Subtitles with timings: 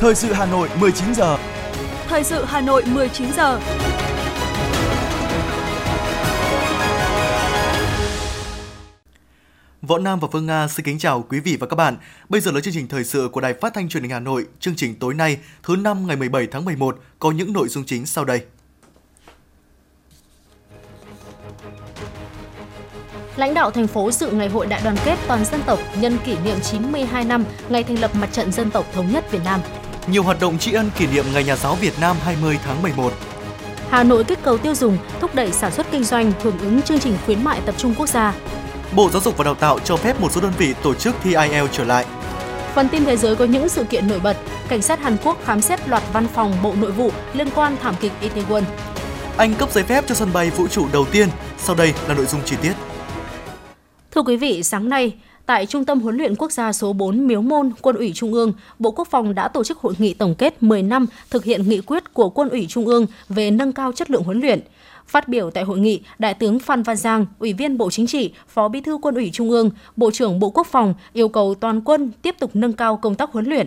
[0.00, 1.38] Thời sự Hà Nội 19 giờ.
[2.08, 3.60] Thời sự Hà Nội 19 giờ.
[9.82, 11.96] Võ Nam và Phương Nga xin kính chào quý vị và các bạn.
[12.28, 14.46] Bây giờ là chương trình thời sự của Đài Phát thanh Truyền hình Hà Nội.
[14.60, 18.06] Chương trình tối nay, thứ năm ngày 17 tháng 11 có những nội dung chính
[18.06, 18.40] sau đây.
[23.36, 26.36] Lãnh đạo thành phố dự ngày hội đại đoàn kết toàn dân tộc nhân kỷ
[26.44, 29.60] niệm 92 năm ngày thành lập Mặt trận Dân tộc Thống nhất Việt Nam.
[30.10, 33.12] Nhiều hoạt động tri ân kỷ niệm Ngày Nhà giáo Việt Nam 20 tháng 11.
[33.90, 36.98] Hà Nội kích cầu tiêu dùng, thúc đẩy sản xuất kinh doanh hưởng ứng chương
[36.98, 38.34] trình khuyến mại tập trung quốc gia.
[38.96, 41.34] Bộ Giáo dục và Đào tạo cho phép một số đơn vị tổ chức thi
[41.34, 42.06] IELTS trở lại.
[42.74, 44.36] Phần tin thế giới có những sự kiện nổi bật.
[44.68, 47.94] Cảnh sát Hàn Quốc khám xét loạt văn phòng Bộ Nội vụ liên quan thảm
[48.00, 48.62] kịch Itaewon.
[49.36, 51.28] Anh cấp giấy phép cho sân bay vũ trụ đầu tiên.
[51.58, 52.72] Sau đây là nội dung chi tiết.
[54.10, 55.14] Thưa quý vị, sáng nay,
[55.48, 58.52] tại Trung tâm huấn luyện quốc gia số 4 Miếu Môn, Quân ủy Trung ương,
[58.78, 61.80] Bộ Quốc phòng đã tổ chức hội nghị tổng kết 10 năm thực hiện nghị
[61.80, 64.60] quyết của Quân ủy Trung ương về nâng cao chất lượng huấn luyện.
[65.06, 68.32] Phát biểu tại hội nghị, Đại tướng Phan Văn Giang, Ủy viên Bộ Chính trị,
[68.48, 71.80] Phó Bí thư Quân ủy Trung ương, Bộ trưởng Bộ Quốc phòng yêu cầu toàn
[71.80, 73.66] quân tiếp tục nâng cao công tác huấn luyện,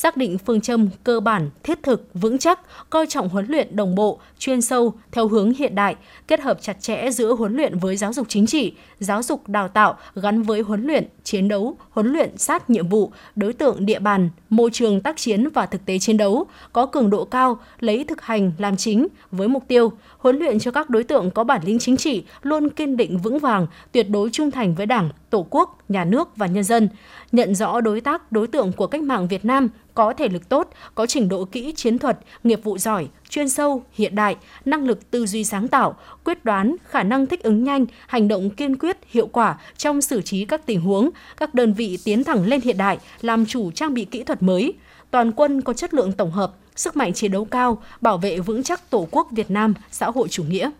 [0.00, 3.94] xác định phương châm cơ bản, thiết thực, vững chắc, coi trọng huấn luyện đồng
[3.94, 5.96] bộ, chuyên sâu theo hướng hiện đại,
[6.28, 9.68] kết hợp chặt chẽ giữa huấn luyện với giáo dục chính trị, giáo dục đào
[9.68, 13.98] tạo gắn với huấn luyện, chiến đấu, huấn luyện sát nhiệm vụ, đối tượng địa
[13.98, 18.04] bàn, môi trường tác chiến và thực tế chiến đấu, có cường độ cao, lấy
[18.04, 21.60] thực hành làm chính với mục tiêu huấn luyện cho các đối tượng có bản
[21.64, 25.46] lĩnh chính trị luôn kiên định vững vàng, tuyệt đối trung thành với Đảng, Tổ
[25.50, 26.88] quốc, nhà nước và nhân dân,
[27.32, 30.68] nhận rõ đối tác, đối tượng của cách mạng Việt Nam có thể lực tốt,
[30.94, 35.10] có trình độ kỹ chiến thuật, nghiệp vụ giỏi, chuyên sâu, hiện đại, năng lực
[35.10, 38.96] tư duy sáng tạo, quyết đoán, khả năng thích ứng nhanh, hành động kiên quyết,
[39.06, 42.76] hiệu quả trong xử trí các tình huống, các đơn vị tiến thẳng lên hiện
[42.78, 44.74] đại, làm chủ trang bị kỹ thuật mới.
[45.10, 48.62] Toàn quân có chất lượng tổng hợp, sức mạnh chiến đấu cao, bảo vệ vững
[48.62, 50.70] chắc Tổ quốc Việt Nam xã hội chủ nghĩa.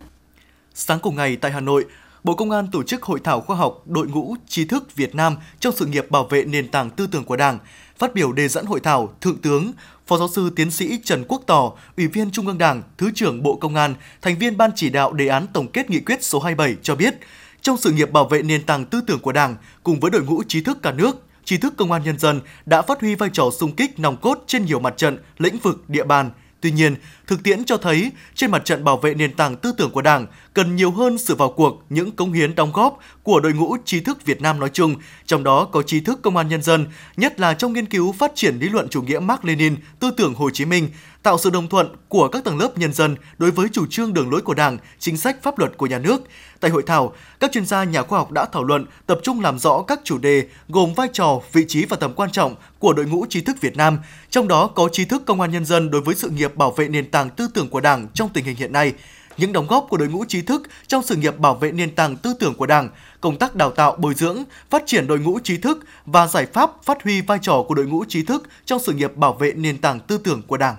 [0.75, 1.85] Sáng cùng ngày tại Hà Nội,
[2.25, 5.37] Bộ Công an tổ chức hội thảo khoa học đội ngũ trí thức Việt Nam
[5.61, 7.59] trong sự nghiệp bảo vệ nền tảng tư tưởng của Đảng.
[8.01, 9.73] Phát biểu đề dẫn hội thảo, Thượng tướng
[10.07, 13.43] Phó giáo sư tiến sĩ Trần Quốc Tỏ, Ủy viên Trung ương Đảng, Thứ trưởng
[13.43, 16.41] Bộ Công an, thành viên Ban chỉ đạo đề án tổng kết nghị quyết số
[16.41, 17.15] 27 cho biết,
[17.63, 20.43] trong sự nghiệp bảo vệ nền tảng tư tưởng của Đảng cùng với đội ngũ
[20.43, 23.51] trí thức cả nước, trí thức công an nhân dân đã phát huy vai trò
[23.59, 26.31] sung kích nòng cốt trên nhiều mặt trận, lĩnh vực, địa bàn.
[26.61, 29.91] Tuy nhiên, thực tiễn cho thấy trên mặt trận bảo vệ nền tảng tư tưởng
[29.91, 33.53] của Đảng cần nhiều hơn sự vào cuộc, những cống hiến đóng góp của đội
[33.53, 34.95] ngũ trí thức Việt Nam nói chung,
[35.27, 38.33] trong đó có trí thức công an nhân dân, nhất là trong nghiên cứu phát
[38.35, 40.89] triển lý luận chủ nghĩa Mark Lenin, tư tưởng Hồ Chí Minh,
[41.23, 44.31] tạo sự đồng thuận của các tầng lớp nhân dân đối với chủ trương đường
[44.31, 46.23] lối của Đảng, chính sách pháp luật của nhà nước.
[46.61, 49.59] Tại hội thảo, các chuyên gia nhà khoa học đã thảo luận, tập trung làm
[49.59, 53.07] rõ các chủ đề gồm vai trò, vị trí và tầm quan trọng của đội
[53.07, 53.99] ngũ trí thức Việt Nam,
[54.31, 56.89] trong đó có trí thức công an nhân dân đối với sự nghiệp bảo vệ
[56.89, 58.93] nền tảng tư tưởng của Đảng trong tình hình hiện nay,
[59.37, 62.17] những đóng góp của đội ngũ trí thức trong sự nghiệp bảo vệ nền tảng
[62.17, 62.89] tư tưởng của Đảng,
[63.21, 66.71] công tác đào tạo bồi dưỡng, phát triển đội ngũ trí thức và giải pháp
[66.85, 69.79] phát huy vai trò của đội ngũ trí thức trong sự nghiệp bảo vệ nền
[69.79, 70.77] tảng tư tưởng của Đảng.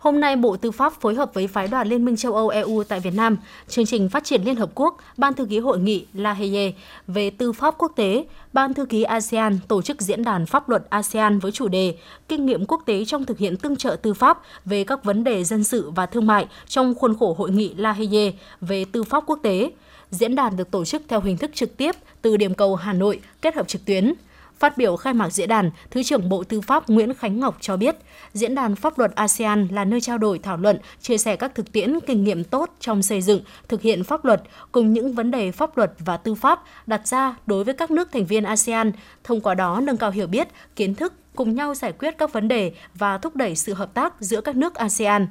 [0.00, 2.84] Hôm nay, Bộ Tư pháp phối hợp với Phái đoàn Liên minh châu Âu EU
[2.84, 3.36] tại Việt Nam,
[3.68, 6.72] chương trình phát triển Liên Hợp Quốc, Ban thư ký hội nghị La Haye
[7.06, 10.82] về tư pháp quốc tế, Ban thư ký ASEAN tổ chức diễn đàn pháp luật
[10.90, 11.94] ASEAN với chủ đề
[12.28, 15.44] Kinh nghiệm quốc tế trong thực hiện tương trợ tư pháp về các vấn đề
[15.44, 19.24] dân sự và thương mại trong khuôn khổ hội nghị La Haye về tư pháp
[19.26, 19.70] quốc tế.
[20.10, 23.20] Diễn đàn được tổ chức theo hình thức trực tiếp từ điểm cầu Hà Nội
[23.42, 24.14] kết hợp trực tuyến.
[24.60, 27.76] Phát biểu khai mạc diễn đàn, Thứ trưởng Bộ Tư pháp Nguyễn Khánh Ngọc cho
[27.76, 27.96] biết,
[28.32, 31.72] Diễn đàn Pháp luật ASEAN là nơi trao đổi thảo luận, chia sẻ các thực
[31.72, 35.52] tiễn kinh nghiệm tốt trong xây dựng, thực hiện pháp luật cùng những vấn đề
[35.52, 38.92] pháp luật và tư pháp đặt ra đối với các nước thành viên ASEAN,
[39.24, 42.48] thông qua đó nâng cao hiểu biết, kiến thức, cùng nhau giải quyết các vấn
[42.48, 45.26] đề và thúc đẩy sự hợp tác giữa các nước ASEAN.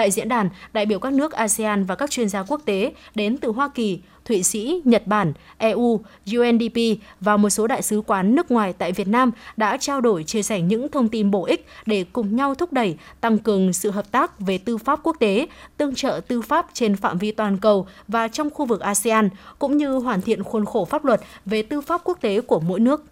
[0.00, 3.38] Tại diễn đàn, đại biểu các nước ASEAN và các chuyên gia quốc tế đến
[3.38, 6.00] từ Hoa Kỳ, Thụy Sĩ, Nhật Bản, EU,
[6.36, 6.78] UNDP
[7.20, 10.42] và một số đại sứ quán nước ngoài tại Việt Nam đã trao đổi chia
[10.42, 14.10] sẻ những thông tin bổ ích để cùng nhau thúc đẩy, tăng cường sự hợp
[14.10, 15.46] tác về tư pháp quốc tế,
[15.76, 19.28] tương trợ tư pháp trên phạm vi toàn cầu và trong khu vực ASEAN,
[19.58, 22.80] cũng như hoàn thiện khuôn khổ pháp luật về tư pháp quốc tế của mỗi
[22.80, 23.04] nước.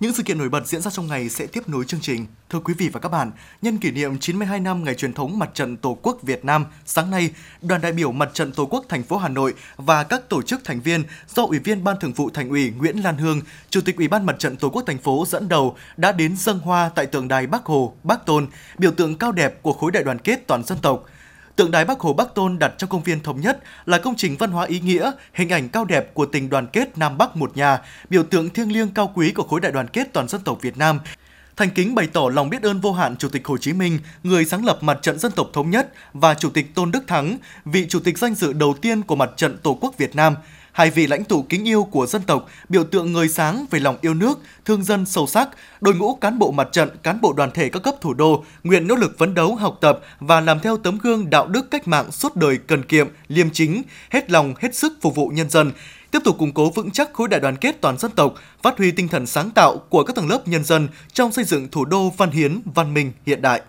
[0.00, 2.26] Những sự kiện nổi bật diễn ra trong ngày sẽ tiếp nối chương trình.
[2.50, 3.30] Thưa quý vị và các bạn,
[3.62, 7.10] nhân kỷ niệm 92 năm ngày truyền thống Mặt trận Tổ quốc Việt Nam, sáng
[7.10, 7.30] nay,
[7.62, 10.64] đoàn đại biểu Mặt trận Tổ quốc thành phố Hà Nội và các tổ chức
[10.64, 11.02] thành viên
[11.34, 14.26] do Ủy viên Ban Thường vụ Thành ủy Nguyễn Lan Hương, Chủ tịch Ủy ban
[14.26, 17.46] Mặt trận Tổ quốc thành phố dẫn đầu đã đến dâng hoa tại tượng đài
[17.46, 18.46] Bắc Hồ, Bắc Tôn,
[18.78, 21.04] biểu tượng cao đẹp của khối đại đoàn kết toàn dân tộc–
[21.60, 24.36] Tượng đài Bắc Hồ Bắc Tôn đặt trong công viên Thống Nhất là công trình
[24.36, 27.56] văn hóa ý nghĩa, hình ảnh cao đẹp của tình đoàn kết Nam Bắc một
[27.56, 27.78] nhà,
[28.10, 30.76] biểu tượng thiêng liêng cao quý của khối đại đoàn kết toàn dân tộc Việt
[30.78, 31.00] Nam,
[31.56, 34.44] thành kính bày tỏ lòng biết ơn vô hạn Chủ tịch Hồ Chí Minh, người
[34.44, 37.86] sáng lập Mặt trận Dân tộc Thống nhất và Chủ tịch Tôn Đức Thắng, vị
[37.88, 40.36] Chủ tịch danh dự đầu tiên của Mặt trận Tổ quốc Việt Nam,
[40.80, 43.96] hai vị lãnh tụ kính yêu của dân tộc, biểu tượng người sáng về lòng
[44.00, 45.48] yêu nước, thương dân sâu sắc,
[45.80, 48.88] đội ngũ cán bộ mặt trận, cán bộ đoàn thể các cấp thủ đô nguyện
[48.88, 52.12] nỗ lực phấn đấu, học tập và làm theo tấm gương đạo đức cách mạng
[52.12, 55.72] suốt đời cần kiệm, liêm chính, hết lòng, hết sức phục vụ nhân dân,
[56.10, 58.90] tiếp tục củng cố vững chắc khối đại đoàn kết toàn dân tộc, phát huy
[58.90, 62.10] tinh thần sáng tạo của các tầng lớp nhân dân trong xây dựng thủ đô
[62.10, 63.60] văn hiến, văn minh hiện đại.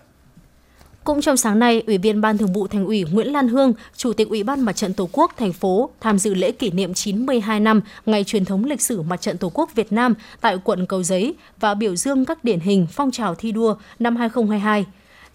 [1.04, 4.12] Cũng trong sáng nay, Ủy viên Ban Thường vụ Thành ủy Nguyễn Lan Hương, Chủ
[4.12, 7.60] tịch Ủy ban Mặt trận Tổ quốc thành phố tham dự lễ kỷ niệm 92
[7.60, 11.02] năm ngày truyền thống lịch sử Mặt trận Tổ quốc Việt Nam tại quận Cầu
[11.02, 14.86] Giấy và biểu dương các điển hình phong trào thi đua năm 2022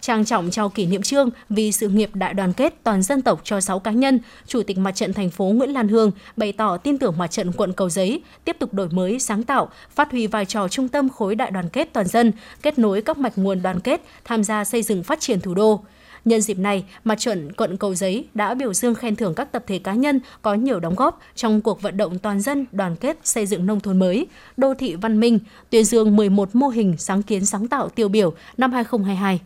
[0.02, 3.42] trang trọng trao kỷ niệm trương vì sự nghiệp đại đoàn kết toàn dân tộc
[3.44, 6.78] cho 6 cá nhân, Chủ tịch Mặt trận thành phố Nguyễn Lan Hương bày tỏ
[6.78, 10.28] tin tưởng Mặt trận quận Cầu Giấy tiếp tục đổi mới, sáng tạo, phát huy
[10.28, 13.62] vai trò trung tâm khối đại đoàn kết toàn dân, kết nối các mạch nguồn
[13.62, 15.82] đoàn kết, tham gia xây dựng phát triển thủ đô.
[16.26, 19.64] Nhân dịp này, Mặt trận quận Cầu Giấy đã biểu dương khen thưởng các tập
[19.68, 23.18] thể cá nhân có nhiều đóng góp trong cuộc vận động toàn dân đoàn kết
[23.24, 24.28] xây dựng nông thôn mới,
[24.58, 25.40] đô thị văn minh,
[25.70, 29.40] tuyên dương 11 mô hình sáng kiến sáng tạo tiêu biểu năm 2022.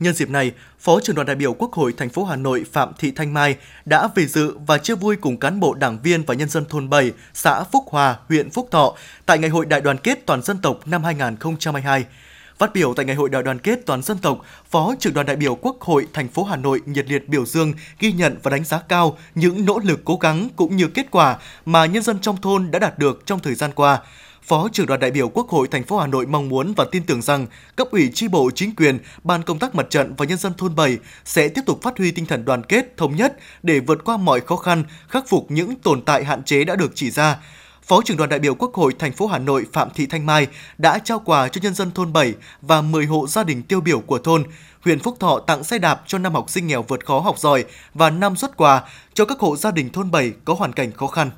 [0.00, 2.92] Nhân dịp này, Phó trưởng đoàn đại biểu Quốc hội thành phố Hà Nội Phạm
[2.98, 6.34] Thị Thanh Mai đã về dự và chia vui cùng cán bộ đảng viên và
[6.34, 8.94] nhân dân thôn 7, xã Phúc Hòa, huyện Phúc Thọ
[9.26, 12.04] tại Ngày hội Đại đoàn kết toàn dân tộc năm 2022.
[12.58, 14.38] Phát biểu tại Ngày hội Đại đoàn kết toàn dân tộc,
[14.70, 17.72] Phó trưởng đoàn đại biểu Quốc hội thành phố Hà Nội nhiệt liệt biểu dương,
[17.98, 21.38] ghi nhận và đánh giá cao những nỗ lực cố gắng cũng như kết quả
[21.64, 24.00] mà nhân dân trong thôn đã đạt được trong thời gian qua
[24.42, 27.02] Phó trưởng đoàn đại biểu Quốc hội thành phố Hà Nội mong muốn và tin
[27.02, 27.46] tưởng rằng
[27.76, 30.74] cấp ủy tri bộ chính quyền, ban công tác mặt trận và nhân dân thôn
[30.74, 34.16] 7 sẽ tiếp tục phát huy tinh thần đoàn kết, thống nhất để vượt qua
[34.16, 37.36] mọi khó khăn, khắc phục những tồn tại hạn chế đã được chỉ ra.
[37.82, 40.46] Phó trưởng đoàn đại biểu Quốc hội thành phố Hà Nội Phạm Thị Thanh Mai
[40.78, 44.00] đã trao quà cho nhân dân thôn 7 và 10 hộ gia đình tiêu biểu
[44.00, 44.44] của thôn.
[44.80, 47.64] Huyện Phúc Thọ tặng xe đạp cho năm học sinh nghèo vượt khó học giỏi
[47.94, 48.82] và năm xuất quà
[49.14, 51.30] cho các hộ gia đình thôn 7 có hoàn cảnh khó khăn.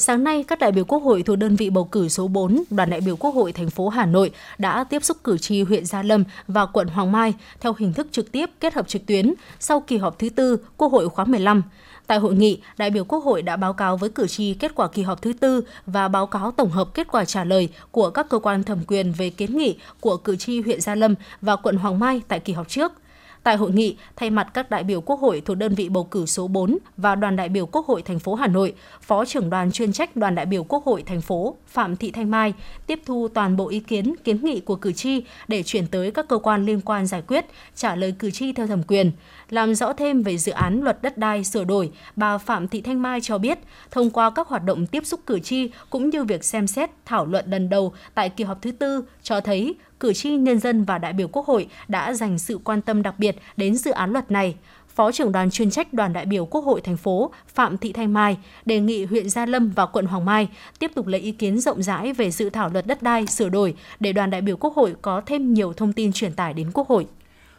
[0.00, 2.90] Sáng nay, các đại biểu Quốc hội thuộc đơn vị bầu cử số 4, đoàn
[2.90, 6.02] đại biểu Quốc hội thành phố Hà Nội đã tiếp xúc cử tri huyện Gia
[6.02, 9.80] Lâm và quận Hoàng Mai theo hình thức trực tiếp kết hợp trực tuyến sau
[9.80, 11.62] kỳ họp thứ tư Quốc hội khóa 15.
[12.06, 14.88] Tại hội nghị, đại biểu Quốc hội đã báo cáo với cử tri kết quả
[14.88, 18.28] kỳ họp thứ tư và báo cáo tổng hợp kết quả trả lời của các
[18.28, 21.76] cơ quan thẩm quyền về kiến nghị của cử tri huyện Gia Lâm và quận
[21.76, 22.92] Hoàng Mai tại kỳ họp trước–
[23.42, 26.26] Tại hội nghị, thay mặt các đại biểu Quốc hội thuộc đơn vị bầu cử
[26.26, 29.72] số 4 và đoàn đại biểu Quốc hội thành phố Hà Nội, Phó trưởng đoàn
[29.72, 32.54] chuyên trách đoàn đại biểu Quốc hội thành phố Phạm Thị Thanh Mai
[32.86, 36.28] tiếp thu toàn bộ ý kiến, kiến nghị của cử tri để chuyển tới các
[36.28, 37.44] cơ quan liên quan giải quyết,
[37.74, 39.12] trả lời cử tri theo thẩm quyền.
[39.50, 43.02] Làm rõ thêm về dự án luật đất đai sửa đổi, bà Phạm Thị Thanh
[43.02, 43.58] Mai cho biết,
[43.90, 47.26] thông qua các hoạt động tiếp xúc cử tri cũng như việc xem xét thảo
[47.26, 50.98] luận lần đầu tại kỳ họp thứ tư cho thấy cử tri, nhân dân và
[50.98, 54.30] đại biểu Quốc hội đã dành sự quan tâm đặc biệt đến dự án luật
[54.30, 54.54] này.
[54.94, 58.12] Phó trưởng đoàn chuyên trách đoàn đại biểu Quốc hội thành phố Phạm Thị Thanh
[58.12, 60.48] Mai đề nghị huyện Gia Lâm và quận Hoàng Mai
[60.78, 63.74] tiếp tục lấy ý kiến rộng rãi về dự thảo luật đất đai sửa đổi
[64.00, 66.88] để đoàn đại biểu Quốc hội có thêm nhiều thông tin truyền tải đến Quốc
[66.88, 67.06] hội.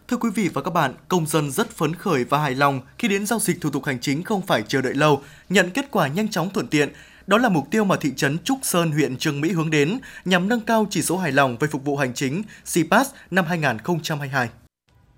[0.08, 3.08] Thưa quý vị và các bạn, công dân rất phấn khởi và hài lòng khi
[3.08, 6.08] đến giao dịch thủ tục hành chính không phải chờ đợi lâu, nhận kết quả
[6.08, 6.90] nhanh chóng thuận tiện.
[7.30, 10.50] Đó là mục tiêu mà thị trấn Trúc Sơn, huyện Trường Mỹ hướng đến nhằm
[10.50, 12.44] nâng cao chỉ số hài lòng về phục vụ hành chính
[12.74, 14.50] CPAS năm 2022.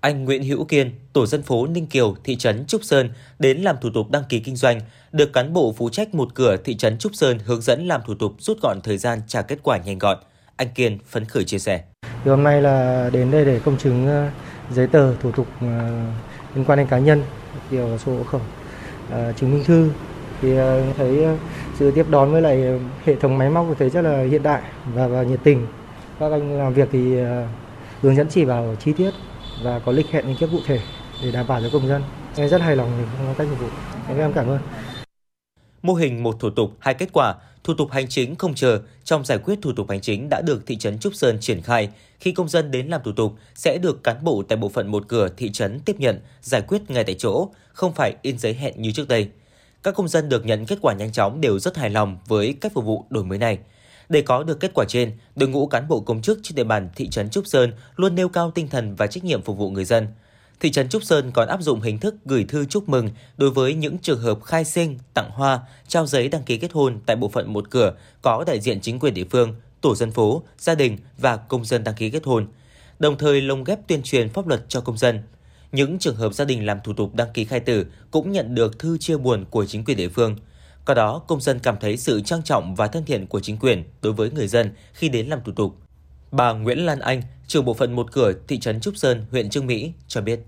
[0.00, 3.76] Anh Nguyễn Hữu Kiên, tổ dân phố Ninh Kiều, thị trấn Trúc Sơn đến làm
[3.80, 4.80] thủ tục đăng ký kinh doanh,
[5.12, 8.14] được cán bộ phụ trách một cửa thị trấn Trúc Sơn hướng dẫn làm thủ
[8.14, 10.18] tục rút gọn thời gian trả kết quả nhanh gọn.
[10.56, 11.82] Anh Kiên phấn khởi chia sẻ.
[12.24, 14.30] Thì hôm nay là đến đây để công chứng ờ,
[14.70, 15.90] giấy tờ thủ tục ờ,
[16.54, 17.22] liên quan đến cá nhân,
[17.70, 18.40] kiểu sổ hộ khẩu,
[19.10, 19.90] ờ, chứng minh thư
[20.42, 20.48] thì
[20.96, 21.26] thấy
[21.82, 24.62] sự tiếp đón với lại ờ, hệ thống máy móc thấy rất là hiện đại
[24.94, 25.66] và, và nhiệt tình.
[26.20, 27.46] Các anh làm việc thì ờ,
[28.00, 29.10] hướng dẫn chỉ vào chi tiết
[29.62, 30.80] và có lịch hẹn những kiếp cụ thể
[31.22, 32.02] để đảm bảo cho công dân.
[32.36, 33.66] Em rất hài lòng với cách phục vụ.
[34.18, 34.58] Em cảm ơn.
[35.82, 37.34] Mô hình một thủ tục hai kết quả,
[37.64, 40.66] thủ tục hành chính không chờ trong giải quyết thủ tục hành chính đã được
[40.66, 41.88] thị trấn Trúc Sơn triển khai.
[42.20, 45.08] Khi công dân đến làm thủ tục sẽ được cán bộ tại bộ phận một
[45.08, 48.82] cửa thị trấn tiếp nhận, giải quyết ngay tại chỗ, không phải in giấy hẹn
[48.82, 49.28] như trước đây.
[49.82, 52.72] Các công dân được nhận kết quả nhanh chóng đều rất hài lòng với cách
[52.74, 53.58] phục vụ đổi mới này.
[54.08, 56.88] Để có được kết quả trên, đội ngũ cán bộ công chức trên địa bàn
[56.96, 59.84] thị trấn Trúc Sơn luôn nêu cao tinh thần và trách nhiệm phục vụ người
[59.84, 60.06] dân.
[60.60, 63.74] Thị trấn Trúc Sơn còn áp dụng hình thức gửi thư chúc mừng đối với
[63.74, 67.28] những trường hợp khai sinh, tặng hoa, trao giấy đăng ký kết hôn tại bộ
[67.28, 70.98] phận một cửa có đại diện chính quyền địa phương, tổ dân phố, gia đình
[71.18, 72.46] và công dân đăng ký kết hôn,
[72.98, 75.22] đồng thời lồng ghép tuyên truyền pháp luật cho công dân.
[75.72, 78.78] Những trường hợp gia đình làm thủ tục đăng ký khai tử cũng nhận được
[78.78, 80.36] thư chia buồn của chính quyền địa phương.
[80.86, 83.84] Qua đó, công dân cảm thấy sự trang trọng và thân thiện của chính quyền
[84.02, 85.76] đối với người dân khi đến làm thủ tục.
[86.30, 89.66] Bà Nguyễn Lan Anh, trưởng bộ phận một cửa thị trấn Trúc Sơn, huyện Trương
[89.66, 90.40] Mỹ cho biết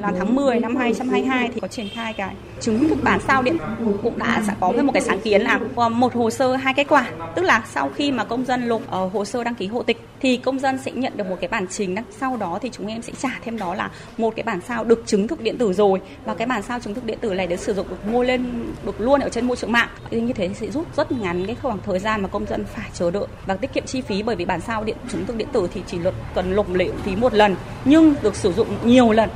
[0.00, 3.58] là tháng 10 năm 2022 thì có triển khai cái chứng thực bản sao điện.
[4.02, 7.10] Cũng đã sẽ có một cái sáng kiến là một hồ sơ hai kết quả.
[7.34, 10.00] Tức là sau khi mà công dân nộp ở hồ sơ đăng ký hộ tịch
[10.20, 13.02] thì công dân sẽ nhận được một cái bản trình sau đó thì chúng em
[13.02, 16.00] sẽ trả thêm đó là một cái bản sao được chứng thực điện tử rồi.
[16.24, 18.72] Và cái bản sao chứng thực điện tử này được sử dụng được mua lên
[18.84, 19.88] được luôn ở trên môi trường mạng.
[20.10, 22.90] Thì như thế sẽ rút rất ngắn cái khoảng thời gian mà công dân phải
[22.92, 25.48] chờ đợi và tiết kiệm chi phí bởi vì bản sao điện, chứng thực điện
[25.52, 29.12] tử thì chỉ luật cần lục lệ phí một lần, nhưng được sử dụng nhiều
[29.12, 29.30] lần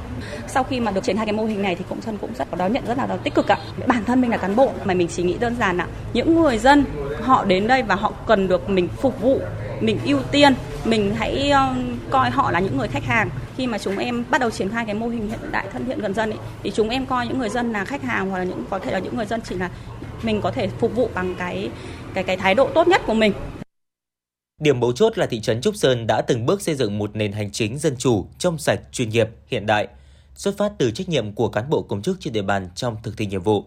[0.49, 2.51] sau khi mà được triển khai cái mô hình này thì cũng dân cũng rất
[2.51, 3.59] có đón nhận rất là tích cực ạ.
[3.87, 6.59] Bản thân mình là cán bộ mà mình chỉ nghĩ đơn giản là những người
[6.59, 6.85] dân
[7.23, 9.41] họ đến đây và họ cần được mình phục vụ
[9.81, 11.75] mình ưu tiên mình hãy ờ,
[12.11, 13.31] coi họ là những người khách hàng.
[13.57, 16.01] Khi mà chúng em bắt đầu triển khai cái mô hình hiện đại thân thiện
[16.01, 18.45] gần dân ấy, thì chúng em coi những người dân là khách hàng hoặc là
[18.45, 19.71] những có thể là những người dân chỉ là
[20.23, 21.71] mình có thể phục vụ bằng cái
[22.15, 23.33] cái cái thái độ tốt nhất của mình.
[24.61, 27.33] Điểm mấu chốt là thị trấn Trúc Sơn đã từng bước xây dựng một nền
[27.33, 29.89] hành chính dân chủ, trong sạch, chuyên nghiệp, hiện đại,
[30.39, 33.17] xuất phát từ trách nhiệm của cán bộ công chức trên địa bàn trong thực
[33.17, 33.65] thi nhiệm vụ.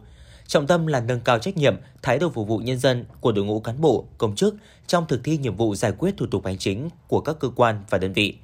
[0.47, 3.45] Trọng tâm là nâng cao trách nhiệm, thái độ phục vụ nhân dân của đội
[3.45, 4.55] ngũ cán bộ, công chức
[4.87, 7.83] trong thực thi nhiệm vụ giải quyết thủ tục hành chính của các cơ quan
[7.89, 8.37] và đơn vị.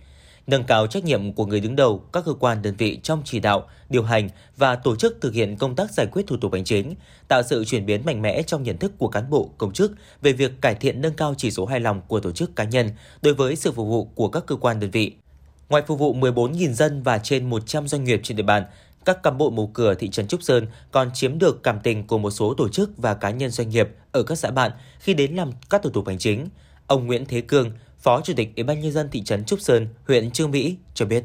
[0.47, 3.39] Nâng cao trách nhiệm của người đứng đầu các cơ quan đơn vị trong chỉ
[3.39, 6.63] đạo, điều hành và tổ chức thực hiện công tác giải quyết thủ tục hành
[6.63, 6.93] chính,
[7.27, 9.91] tạo sự chuyển biến mạnh mẽ trong nhận thức của cán bộ, công chức
[10.21, 12.89] về việc cải thiện nâng cao chỉ số hài lòng của tổ chức cá nhân
[13.21, 15.13] đối với sự phục vụ của các cơ quan đơn vị
[15.69, 18.63] Ngoài phục vụ 14.000 dân và trên 100 doanh nghiệp trên địa bàn,
[19.05, 22.17] các cán bộ một cửa thị trấn Trúc Sơn còn chiếm được cảm tình của
[22.17, 25.35] một số tổ chức và cá nhân doanh nghiệp ở các xã bạn khi đến
[25.35, 26.47] làm các thủ tục hành chính.
[26.87, 29.87] Ông Nguyễn Thế Cương, Phó Chủ tịch Ủy ban nhân dân thị trấn Trúc Sơn,
[30.07, 31.23] huyện Trương Mỹ cho biết.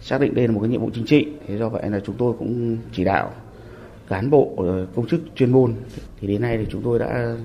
[0.00, 2.16] Xác định đây là một cái nhiệm vụ chính trị, thế do vậy là chúng
[2.18, 3.32] tôi cũng chỉ đạo
[4.08, 5.74] cán bộ ờ, công chức chuyên môn
[6.20, 7.36] thì đến nay thì chúng tôi đã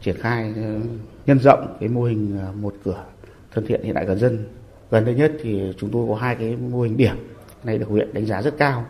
[0.00, 0.80] triển khai ờ,
[1.26, 3.04] nhân rộng cái mô hình ờ, một cửa
[3.52, 4.46] thân thiện hiện đại gần dân
[4.94, 7.16] gần đây nhất thì chúng tôi có hai cái mô hình điểm
[7.64, 8.84] này được huyện đánh giá rất cao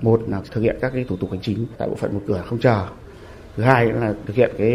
[0.00, 2.44] một là thực hiện các cái thủ tục hành chính tại bộ phận một cửa
[2.46, 2.86] không chờ
[3.56, 4.70] thứ hai là thực hiện cái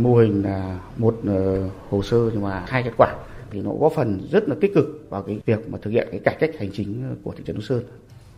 [0.00, 3.14] mô hình là một ờ, hồ sơ nhưng mà hai kết quả
[3.50, 6.20] thì nó góp phần rất là tích cực vào cái việc mà thực hiện cái
[6.20, 7.82] cải cách hành chính của thị trấn Đông Sơn.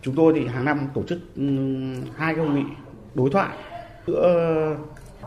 [0.03, 1.19] Chúng tôi thì hàng năm tổ chức
[2.17, 2.65] hai cái hội nghị
[3.15, 3.57] đối thoại
[4.07, 4.77] giữa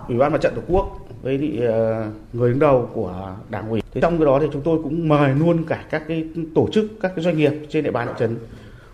[0.08, 3.82] Ủy ban Mặt trận Tổ quốc với thì, ờ, người đứng đầu của đảng ủy.
[3.92, 6.86] Thế trong cái đó thì chúng tôi cũng mời luôn cả các cái tổ chức,
[7.02, 8.36] các cái doanh nghiệp trên địa bàn thị trấn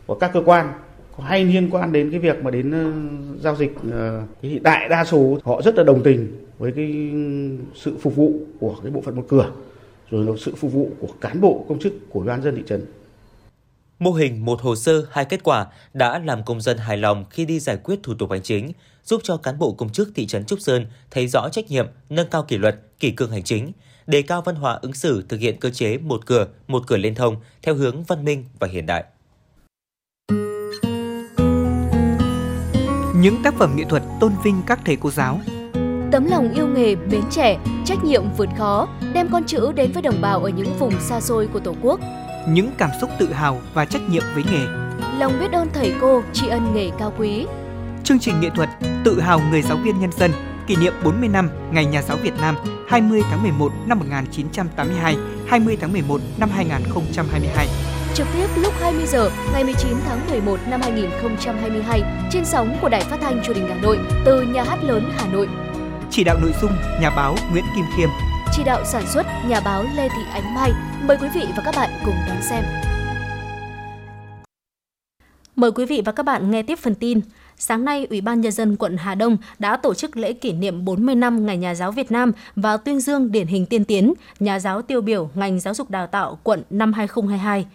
[0.07, 0.71] của các cơ quan
[1.17, 4.59] có hay liên quan đến cái việc mà đến uh, giao dịch ờ, uh, thì
[4.59, 7.11] đại đa số họ rất là đồng tình với cái
[7.75, 9.51] sự phục vụ của cái bộ phận một cửa
[10.11, 12.85] rồi là sự phục vụ của cán bộ công chức của ban dân thị trấn
[13.99, 17.45] Mô hình một hồ sơ hai kết quả đã làm công dân hài lòng khi
[17.45, 18.71] đi giải quyết thủ tục hành chính,
[19.03, 22.27] giúp cho cán bộ công chức thị trấn Trúc Sơn thấy rõ trách nhiệm, nâng
[22.29, 23.71] cao kỷ luật, kỷ cương hành chính,
[24.07, 27.15] đề cao văn hóa ứng xử thực hiện cơ chế một cửa, một cửa liên
[27.15, 29.03] thông theo hướng văn minh và hiện đại.
[33.15, 35.39] Những tác phẩm nghệ thuật tôn vinh các thầy cô giáo,
[36.11, 40.01] Tấm lòng yêu nghề, mến trẻ, trách nhiệm vượt khó, đem con chữ đến với
[40.01, 41.99] đồng bào ở những vùng xa xôi của Tổ quốc.
[42.47, 44.65] Những cảm xúc tự hào và trách nhiệm với nghề.
[45.19, 47.45] Lòng biết ơn thầy cô, tri ân nghề cao quý.
[48.03, 48.69] Chương trình nghệ thuật
[49.03, 50.31] Tự hào người giáo viên nhân dân
[50.67, 52.55] kỷ niệm 40 năm Ngày Nhà giáo Việt Nam
[52.87, 55.17] 20 tháng 11 năm 1982,
[55.47, 57.67] 20 tháng 11 năm 2022.
[58.13, 63.01] Trực tiếp lúc 20 giờ ngày 19 tháng 11 năm 2022 trên sóng của Đài
[63.01, 65.47] Phát thanh Truyền hình Hà Nội từ Nhà hát lớn Hà Nội.
[66.11, 68.09] Chỉ đạo nội dung nhà báo Nguyễn Kim Khiêm,
[68.53, 70.71] Chỉ đạo sản xuất nhà báo Lê Thị Ánh Mai.
[71.07, 72.63] Mời quý vị và các bạn cùng đón xem.
[75.55, 77.21] Mời quý vị và các bạn nghe tiếp phần tin.
[77.57, 80.85] Sáng nay, Ủy ban Nhân dân quận Hà Đông đã tổ chức lễ kỷ niệm
[80.85, 84.59] 40 năm Ngày Nhà giáo Việt Nam và tuyên dương điển hình tiên tiến, nhà
[84.59, 87.65] giáo tiêu biểu ngành giáo dục đào tạo quận năm 2022.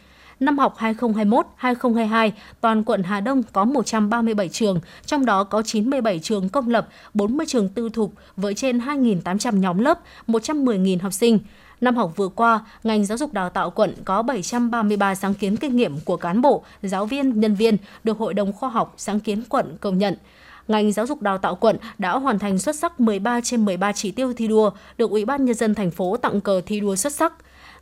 [0.41, 6.49] Năm học 2021-2022, toàn quận Hà Đông có 137 trường, trong đó có 97 trường
[6.49, 11.39] công lập, 40 trường tư thục với trên 2.800 nhóm lớp, 110.000 học sinh.
[11.81, 15.77] Năm học vừa qua, ngành giáo dục đào tạo quận có 733 sáng kiến kinh
[15.77, 19.43] nghiệm của cán bộ, giáo viên, nhân viên được Hội đồng Khoa học Sáng kiến
[19.49, 20.17] quận công nhận.
[20.69, 24.11] Ngành giáo dục đào tạo quận đã hoàn thành xuất sắc 13 trên 13 chỉ
[24.11, 27.13] tiêu thi đua, được Ủy ban nhân dân thành phố tặng cờ thi đua xuất
[27.13, 27.33] sắc.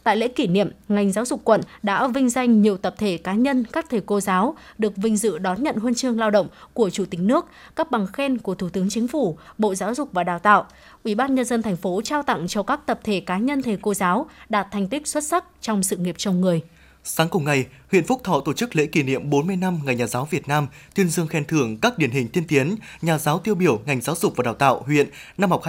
[0.05, 3.33] Tại lễ kỷ niệm, ngành giáo dục quận đã vinh danh nhiều tập thể cá
[3.33, 6.91] nhân, các thầy cô giáo được vinh dự đón nhận huân chương lao động của
[6.91, 10.25] Chủ tịch nước, các bằng khen của Thủ tướng Chính phủ, Bộ Giáo dục và
[10.25, 10.67] Đào tạo.
[11.05, 13.79] Ủy ban nhân dân thành phố trao tặng cho các tập thể cá nhân thầy
[13.83, 16.63] cô giáo đạt thành tích xuất sắc trong sự nghiệp chồng người.
[17.05, 20.07] Sáng cùng ngày, huyện Phúc Thọ tổ chức lễ kỷ niệm 40 năm Ngày Nhà
[20.07, 23.55] giáo Việt Nam, tuyên dương khen thưởng các điển hình tiên tiến, nhà giáo tiêu
[23.55, 25.63] biểu ngành giáo dục và đào tạo huyện năm học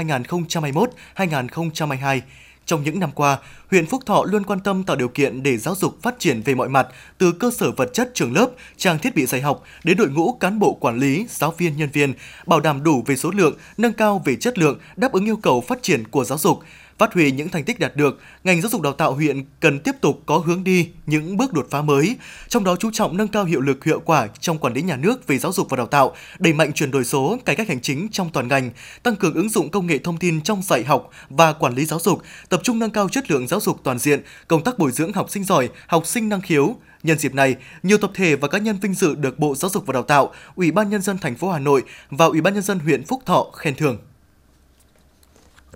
[1.16, 2.22] 2021-2022.
[2.66, 3.38] Trong những năm qua,
[3.72, 6.56] huyện Phúc Thọ luôn quan tâm tạo điều kiện để giáo dục phát triển về
[6.56, 9.98] mọi mặt, từ cơ sở vật chất trường lớp, trang thiết bị dạy học đến
[9.98, 12.14] đội ngũ cán bộ quản lý, giáo viên, nhân viên,
[12.46, 15.62] bảo đảm đủ về số lượng, nâng cao về chất lượng, đáp ứng yêu cầu
[15.62, 16.60] phát triển của giáo dục.
[17.04, 19.92] Phát huy những thành tích đạt được, ngành giáo dục đào tạo huyện cần tiếp
[20.02, 22.16] tục có hướng đi, những bước đột phá mới,
[22.48, 25.28] trong đó chú trọng nâng cao hiệu lực hiệu quả trong quản lý nhà nước
[25.28, 28.08] về giáo dục và đào tạo, đẩy mạnh chuyển đổi số, cải cách hành chính
[28.12, 28.70] trong toàn ngành,
[29.04, 32.00] tăng cường ứng dụng công nghệ thông tin trong dạy học và quản lý giáo
[32.00, 35.14] dục, tập trung nâng cao chất lượng giáo dục toàn diện, công tác bồi dưỡng
[35.14, 38.58] học sinh giỏi, học sinh năng khiếu, Nhân dịp này, nhiều tập thể và cá
[38.58, 41.36] nhân vinh dự được Bộ Giáo dục và Đào tạo, Ủy ban nhân dân thành
[41.36, 43.98] phố Hà Nội và Ủy ban nhân dân huyện Phúc Thọ khen thưởng.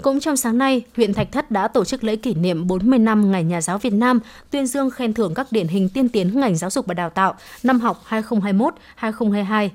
[0.02, 3.32] Cũng trong sáng nay, huyện Thạch Thất đã tổ chức lễ kỷ niệm 40 năm
[3.32, 4.20] Ngày Nhà giáo Việt Nam,
[4.52, 7.36] tuyên dương khen thưởng các điển hình tiên tiến ngành giáo dục và đào tạo
[7.64, 9.70] năm học 2021-2022.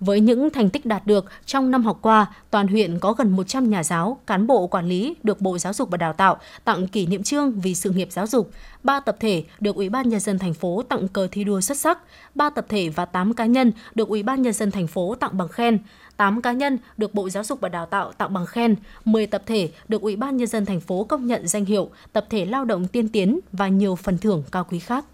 [0.00, 3.70] Với những thành tích đạt được trong năm học qua, toàn huyện có gần 100
[3.70, 7.06] nhà giáo, cán bộ quản lý được Bộ Giáo dục và Đào tạo tặng kỷ
[7.06, 8.50] niệm trương vì sự nghiệp giáo dục,
[8.82, 11.78] 3 tập thể được Ủy ban nhân dân thành phố tặng cờ thi đua xuất
[11.78, 11.98] sắc,
[12.34, 15.38] 3 tập thể và 8 cá nhân được Ủy ban nhân dân thành phố tặng
[15.38, 15.78] bằng khen.
[16.16, 19.42] 8 cá nhân được Bộ Giáo dục và Đào tạo tặng bằng khen, 10 tập
[19.46, 22.64] thể được Ủy ban nhân dân thành phố công nhận danh hiệu tập thể lao
[22.64, 25.04] động tiên tiến và nhiều phần thưởng cao quý khác.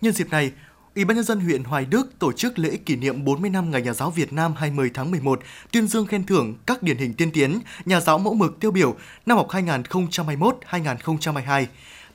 [0.00, 0.52] Nhân dịp này,
[0.94, 3.82] Ủy ban nhân dân huyện Hoài Đức tổ chức lễ kỷ niệm 40 năm Ngày
[3.82, 5.40] Nhà giáo Việt Nam 20 tháng 11,
[5.72, 8.96] tuyên dương khen thưởng các điển hình tiên tiến, nhà giáo mẫu mực tiêu biểu
[9.26, 11.66] năm học 2021-2022.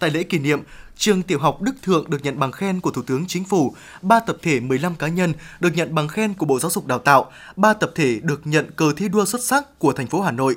[0.03, 0.63] Tại lễ kỷ niệm,
[0.98, 4.19] trường tiểu học Đức Thượng được nhận bằng khen của Thủ tướng Chính phủ, 3
[4.19, 7.31] tập thể 15 cá nhân được nhận bằng khen của Bộ Giáo dục Đào tạo,
[7.55, 10.55] 3 tập thể được nhận cờ thi đua xuất sắc của thành phố Hà Nội.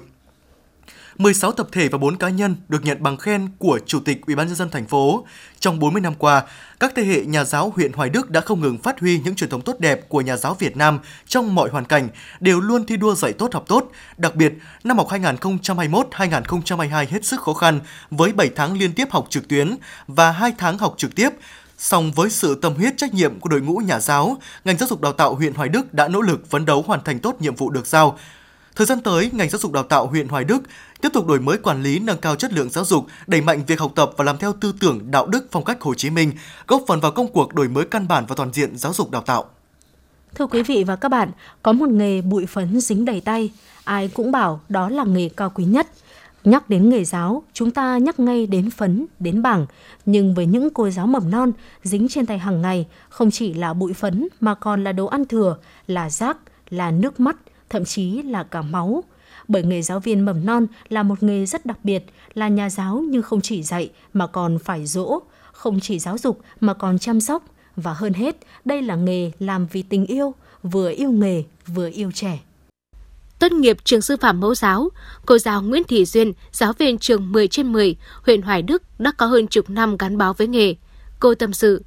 [1.19, 4.37] 16 tập thể và 4 cá nhân được nhận bằng khen của Chủ tịch Ủy
[4.37, 5.27] ban nhân dân thành phố.
[5.61, 6.43] Trong 40 năm qua,
[6.81, 9.51] các thế hệ nhà giáo huyện Hoài Đức đã không ngừng phát huy những truyền
[9.51, 12.09] thống tốt đẹp của nhà giáo Việt Nam trong mọi hoàn cảnh,
[12.41, 13.91] đều luôn thi đua dạy tốt học tốt.
[14.17, 14.53] Đặc biệt,
[14.85, 19.77] năm học 2021-2022 hết sức khó khăn với 7 tháng liên tiếp học trực tuyến
[20.07, 21.31] và 2 tháng học trực tiếp.
[21.79, 25.01] Song với sự tâm huyết trách nhiệm của đội ngũ nhà giáo, ngành giáo dục
[25.01, 27.71] đào tạo huyện Hoài Đức đã nỗ lực phấn đấu hoàn thành tốt nhiệm vụ
[27.71, 28.19] được giao,
[28.77, 30.63] Thời gian tới, ngành giáo dục đào tạo huyện Hoài Đức
[31.01, 33.81] tiếp tục đổi mới quản lý, nâng cao chất lượng giáo dục, đẩy mạnh việc
[33.81, 36.33] học tập và làm theo tư tưởng đạo đức phong cách Hồ Chí Minh,
[36.67, 39.23] góp phần vào công cuộc đổi mới căn bản và toàn diện giáo dục đào
[39.23, 39.45] tạo.
[40.35, 41.31] Thưa quý vị và các bạn,
[41.63, 43.53] có một nghề bụi phấn dính đầy tay,
[43.85, 45.87] ai cũng bảo đó là nghề cao quý nhất.
[46.45, 49.67] Nhắc đến nghề giáo, chúng ta nhắc ngay đến phấn, đến bảng.
[50.07, 53.75] Nhưng với những cô giáo mầm non dính trên tay hàng ngày, không chỉ là
[53.75, 56.37] bụi phấn mà còn là đồ ăn thừa, là rác,
[56.71, 57.37] là nước mắt,
[57.69, 59.05] thậm chí là cả máu.
[59.49, 63.05] Bởi nghề giáo viên mầm non là một nghề rất đặc biệt, là nhà giáo
[63.09, 65.21] nhưng không chỉ dạy mà còn phải dỗ,
[65.53, 67.45] không chỉ giáo dục mà còn chăm sóc.
[67.77, 72.11] Và hơn hết, đây là nghề làm vì tình yêu, vừa yêu nghề, vừa yêu
[72.15, 72.39] trẻ.
[73.39, 74.89] Tốt nghiệp trường sư phạm mẫu giáo,
[75.27, 79.13] cô giáo Nguyễn Thị Duyên, giáo viên trường 10 trên 10, huyện Hoài Đức đã
[79.17, 80.75] có hơn chục năm gắn bó với nghề.
[81.21, 81.85] Cô tâm sự,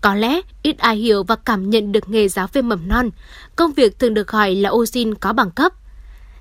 [0.00, 3.10] có lẽ ít ai hiểu và cảm nhận được nghề giáo viên mầm non.
[3.56, 5.72] Công việc thường được gọi là ô xin có bằng cấp.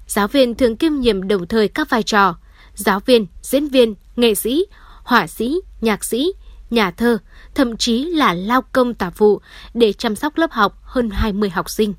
[0.08, 2.36] Giáo viên thường kiêm nhiệm đồng thời các vai trò
[2.74, 4.66] giáo viên, diễn viên, nghệ sĩ,
[5.04, 6.32] họa sĩ, nhạc sĩ,
[6.70, 7.18] nhà thơ,
[7.56, 9.42] thậm chí là lao công tạp vụ
[9.74, 11.94] để chăm sóc lớp học hơn 20 học sinh.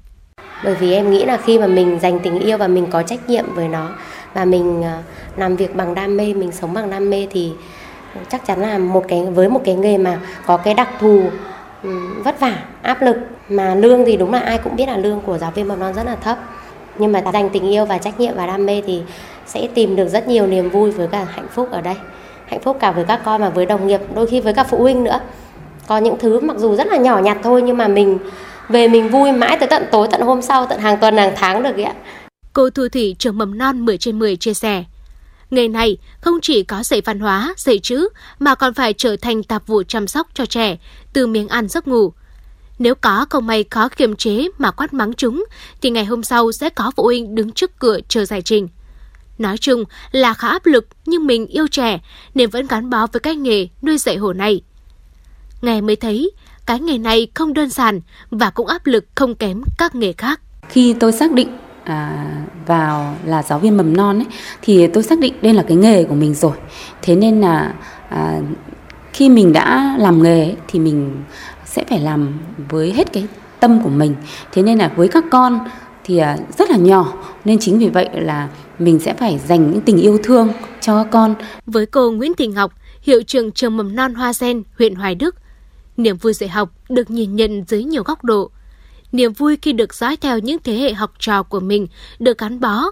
[0.64, 3.28] Bởi vì em nghĩ là khi mà mình dành tình yêu và mình có trách
[3.28, 3.88] nhiệm với nó
[4.34, 5.02] và mình ờ,
[5.36, 7.52] làm việc bằng đam mê, mình sống bằng đam mê thì
[8.28, 11.30] chắc chắn là một cái với một cái nghề mà có cái đặc thù
[11.82, 11.90] Ừ,
[12.24, 13.16] vất vả, áp lực.
[13.48, 15.94] Mà lương thì đúng là ai cũng biết là lương của giáo viên mầm non
[15.94, 16.38] rất là thấp.
[16.98, 19.02] Nhưng mà dành tình yêu và trách nhiệm và đam mê thì
[19.46, 21.94] sẽ tìm được rất nhiều niềm vui với cả hạnh phúc ở đây.
[22.46, 24.78] Hạnh phúc cả với các con và với đồng nghiệp, đôi khi với các phụ
[24.78, 25.20] huynh nữa.
[25.86, 28.18] Có những thứ mặc dù rất là nhỏ nhặt thôi nhưng mà mình,
[28.68, 31.62] về mình vui mãi tới tận tối, tận hôm sau, tận hàng tuần, hàng tháng
[31.62, 31.92] được ạ.
[32.52, 34.84] Cô Thu Thủy, trường mầm non 10 trên 10 chia sẻ.
[35.50, 38.08] Nghề này không chỉ có dạy văn hóa, dạy chữ
[38.38, 40.76] mà còn phải trở thành tạp vụ chăm sóc cho trẻ
[41.12, 42.12] từ miếng ăn giấc ngủ.
[42.78, 45.44] Nếu có không may khó kiềm chế mà quát mắng chúng
[45.82, 48.68] thì ngày hôm sau sẽ có phụ huynh đứng trước cửa chờ giải trình.
[49.38, 52.00] Nói chung là khá áp lực nhưng mình yêu trẻ
[52.34, 54.60] nên vẫn gắn bó với cái nghề nuôi dạy hổ này.
[55.62, 56.30] Nghe mới thấy
[56.66, 60.40] cái nghề này không đơn giản và cũng áp lực không kém các nghề khác.
[60.68, 61.58] Khi tôi xác định
[61.90, 62.26] à,
[62.66, 64.26] vào là giáo viên mầm non ấy,
[64.62, 66.52] thì tôi xác định đây là cái nghề của mình rồi.
[67.02, 67.74] Thế nên là
[68.08, 68.40] à,
[69.12, 71.22] khi mình đã làm nghề ấy, thì mình
[71.64, 72.38] sẽ phải làm
[72.70, 73.26] với hết cái
[73.60, 74.14] tâm của mình.
[74.52, 75.58] Thế nên là với các con
[76.04, 77.12] thì à, rất là nhỏ
[77.44, 78.48] nên chính vì vậy là
[78.78, 80.48] mình sẽ phải dành những tình yêu thương
[80.80, 81.34] cho các con.
[81.66, 82.72] Với cô Nguyễn Thị Ngọc
[83.02, 85.36] hiệu trưởng trường mầm non Hoa Sen huyện Hoài Đức
[85.96, 88.50] Niềm vui dạy học được nhìn nhận dưới nhiều góc độ.
[89.12, 91.86] Niềm vui khi được dõi theo những thế hệ học trò của mình
[92.18, 92.84] được gắn bó,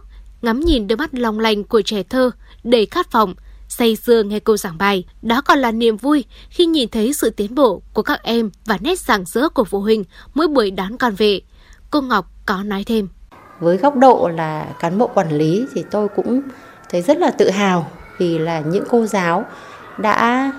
[0.42, 2.30] ngắm nhìn đôi mắt long lanh của trẻ thơ,
[2.64, 3.34] đầy khát vọng,
[3.68, 5.04] say sưa nghe cô giảng bài.
[5.22, 8.78] Đó còn là niềm vui khi nhìn thấy sự tiến bộ của các em và
[8.80, 10.04] nét rạng rỡ của phụ huynh
[10.34, 11.40] mỗi buổi đón con về.
[11.90, 13.08] Cô Ngọc có nói thêm.
[13.60, 16.42] Với góc độ là cán bộ quản lý thì tôi cũng
[16.90, 19.44] thấy rất là tự hào vì là những cô giáo
[19.98, 20.52] đã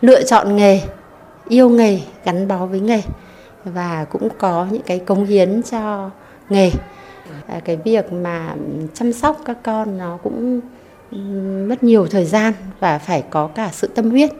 [0.00, 0.82] lựa chọn nghề,
[1.48, 3.02] yêu nghề, gắn bó với nghề
[3.64, 6.10] và cũng có những cái cống hiến cho
[6.48, 6.70] nghề.
[7.46, 8.54] À, cái việc mà
[8.94, 10.60] chăm sóc các con nó cũng
[11.68, 14.30] mất nhiều thời gian và phải có cả sự tâm huyết.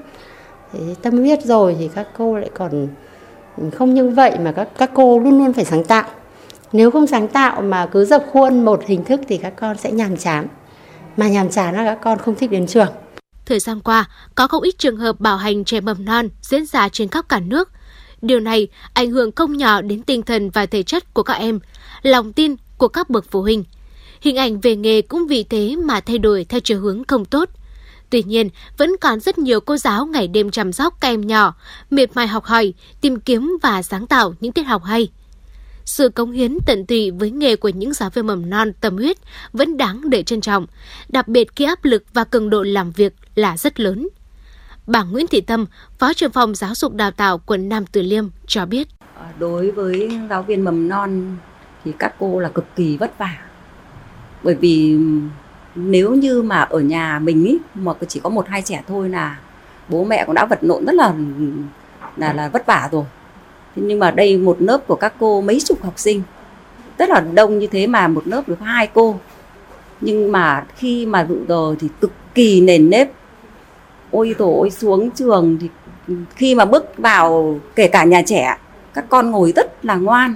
[0.73, 2.89] Thế tâm huyết rồi thì các cô lại còn
[3.73, 6.05] không như vậy mà các các cô luôn luôn phải sáng tạo.
[6.73, 9.93] Nếu không sáng tạo mà cứ dập khuôn một hình thức thì các con sẽ
[9.93, 10.47] nhàm chán.
[11.17, 12.93] Mà nhàm chán là các con không thích đến trường.
[13.47, 14.05] Thời gian qua,
[14.35, 17.41] có không ít trường hợp bảo hành trẻ mầm non diễn ra trên khắp cả
[17.41, 17.71] nước.
[18.23, 21.61] Điều này ảnh hưởng không nhỏ đến tinh thần và thể chất của các em,
[22.03, 23.65] lòng tin của các bậc phụ huynh.
[24.21, 27.49] Hình ảnh về nghề cũng vì thế mà thay đổi theo chiều hướng không tốt.
[28.11, 31.55] Tuy nhiên, vẫn còn rất nhiều cô giáo ngày đêm chăm sóc các em nhỏ,
[31.91, 35.09] miệt mài học hỏi, tìm kiếm và sáng tạo những tiết học hay.
[35.85, 39.17] Sự cống hiến tận tụy với nghề của những giáo viên mầm non tâm huyết
[39.53, 40.67] vẫn đáng để trân trọng,
[41.09, 44.09] đặc biệt khi áp lực và cường độ làm việc là rất lớn.
[44.87, 45.67] Bà Nguyễn Thị Tâm,
[45.99, 48.89] Phó trưởng phòng Giáo dục Đào tạo quận Nam Từ Liêm cho biết.
[49.15, 51.37] À, đối với giáo viên mầm non
[51.85, 53.39] thì các cô là cực kỳ vất vả.
[54.43, 54.99] Bởi vì
[55.75, 59.39] nếu như mà ở nhà mình ý, mà chỉ có một hai trẻ thôi là
[59.89, 61.15] bố mẹ cũng đã vật lộn rất là
[62.17, 63.05] là là vất vả rồi.
[63.77, 66.23] Thế nhưng mà đây một lớp của các cô mấy chục học sinh
[66.99, 69.19] rất là đông như thế mà một lớp được hai cô
[70.01, 73.11] nhưng mà khi mà dự giờ thì cực kỳ nền nếp
[74.13, 75.69] ôi tổ ôi xuống trường thì
[76.37, 78.57] khi mà bước vào, kể cả nhà trẻ,
[78.95, 80.35] các con ngồi rất là ngoan.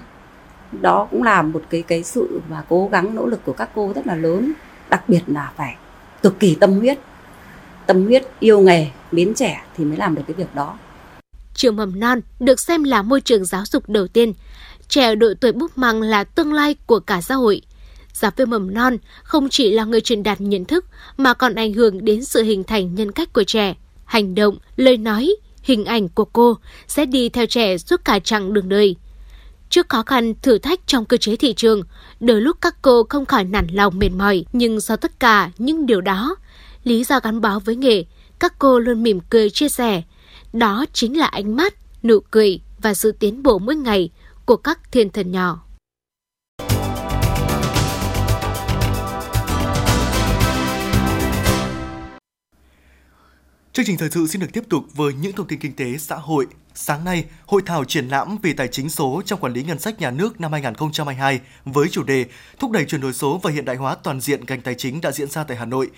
[0.81, 3.93] Đó cũng là một cái cái sự và cố gắng, nỗ lực của các cô
[3.95, 4.53] rất là lớn.
[4.91, 5.77] Đặc biệt là phải
[6.23, 6.99] cực kỳ tâm huyết.
[7.87, 10.79] Tâm huyết yêu nghề, mến trẻ thì mới làm được cái việc đó.
[11.55, 14.33] Trường mầm non được xem là môi trường giáo dục đầu tiên.
[14.89, 17.63] Trẻ ở độ tuổi búp măng là tương lai của cả xã hội
[18.17, 20.85] giáo viên mầm non không chỉ là người truyền đạt nhận thức
[21.17, 23.75] mà còn ảnh hưởng đến sự hình thành nhân cách của trẻ.
[24.05, 28.53] Hành động, lời nói, hình ảnh của cô sẽ đi theo trẻ suốt cả chặng
[28.53, 28.97] đường đời.
[29.71, 31.83] Trước khó khăn, thử thách trong cơ chế thị trường,
[32.21, 35.87] đôi lúc các cô không khỏi nản lòng mệt mỏi, nhưng sau tất cả những
[35.87, 36.37] điều đó,
[36.85, 38.05] lý do gắn bó với nghề,
[38.39, 40.03] các cô luôn mỉm cười chia sẻ.
[40.53, 44.11] Đó chính là ánh mắt, nụ cười và sự tiến bộ mỗi ngày
[44.45, 45.66] của các thiên thần nhỏ.
[53.77, 56.17] Chương trình thời sự xin được tiếp tục với những thông tin kinh tế xã
[56.17, 56.47] hội.
[56.75, 60.01] Sáng nay, hội thảo triển lãm về tài chính số trong quản lý ngân sách
[60.01, 62.25] nhà nước năm 2022 với chủ đề
[62.59, 65.13] Thúc đẩy chuyển đổi số và hiện đại hóa toàn diện ngành tài chính đã
[65.13, 65.91] diễn ra tại Hà Nội.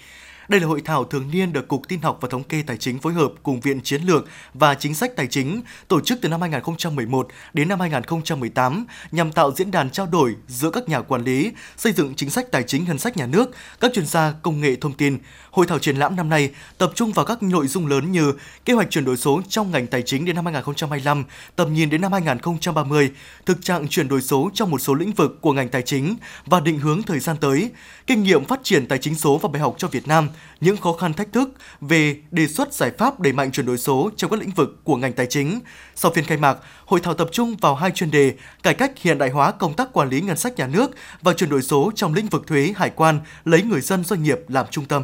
[0.48, 2.98] Đây là hội thảo thường niên được Cục Tin học và Thống kê Tài chính
[2.98, 6.40] phối hợp cùng Viện Chiến lược và Chính sách Tài chính tổ chức từ năm
[6.40, 11.52] 2011 đến năm 2018 nhằm tạo diễn đàn trao đổi giữa các nhà quản lý,
[11.76, 14.76] xây dựng chính sách tài chính ngân sách nhà nước, các chuyên gia công nghệ
[14.80, 15.18] thông tin.
[15.50, 18.32] Hội thảo triển lãm năm nay tập trung vào các nội dung lớn như
[18.64, 21.24] kế hoạch chuyển đổi số trong ngành tài chính đến năm 2025,
[21.56, 23.10] tầm nhìn đến năm 2030,
[23.46, 26.60] thực trạng chuyển đổi số trong một số lĩnh vực của ngành tài chính và
[26.60, 27.70] định hướng thời gian tới,
[28.06, 30.28] kinh nghiệm phát triển tài chính số và bài học cho Việt Nam,
[30.60, 34.10] những khó khăn thách thức về đề xuất giải pháp đẩy mạnh chuyển đổi số
[34.16, 35.60] trong các lĩnh vực của ngành tài chính.
[35.94, 39.18] Sau phiên khai mạc, hội thảo tập trung vào hai chuyên đề: cải cách hiện
[39.18, 40.90] đại hóa công tác quản lý ngân sách nhà nước
[41.22, 44.38] và chuyển đổi số trong lĩnh vực thuế, hải quan, lấy người dân doanh nghiệp
[44.48, 45.02] làm trung tâm.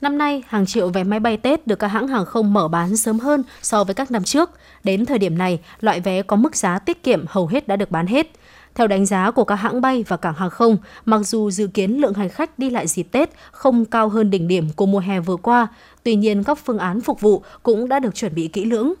[0.00, 2.96] Năm nay, hàng triệu vé máy bay Tết được các hãng hàng không mở bán
[2.96, 4.50] sớm hơn so với các năm trước.
[4.84, 7.90] Đến thời điểm này, loại vé có mức giá tiết kiệm hầu hết đã được
[7.90, 8.26] bán hết.
[8.74, 12.00] Theo đánh giá của các hãng bay và cảng hàng không, mặc dù dự kiến
[12.00, 15.20] lượng hành khách đi lại dịp Tết không cao hơn đỉnh điểm của mùa hè
[15.20, 15.68] vừa qua,
[16.02, 18.92] tuy nhiên các phương án phục vụ cũng đã được chuẩn bị kỹ lưỡng.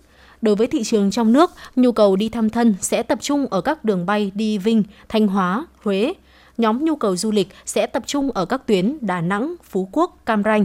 [0.42, 3.60] Đối với thị trường trong nước, nhu cầu đi thăm thân sẽ tập trung ở
[3.60, 6.14] các đường bay đi Vinh, Thanh Hóa, Huế.
[6.58, 10.18] Nhóm nhu cầu du lịch sẽ tập trung ở các tuyến Đà Nẵng, Phú Quốc,
[10.26, 10.64] Cam Ranh.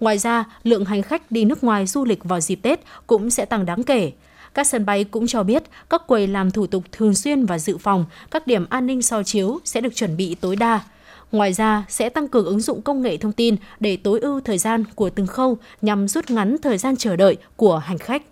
[0.00, 3.44] Ngoài ra, lượng hành khách đi nước ngoài du lịch vào dịp Tết cũng sẽ
[3.44, 4.12] tăng đáng kể.
[4.54, 7.78] Các sân bay cũng cho biết các quầy làm thủ tục thường xuyên và dự
[7.78, 10.80] phòng, các điểm an ninh soi chiếu sẽ được chuẩn bị tối đa.
[11.32, 14.58] Ngoài ra, sẽ tăng cường ứng dụng công nghệ thông tin để tối ưu thời
[14.58, 18.22] gian của từng khâu nhằm rút ngắn thời gian chờ đợi của hành khách.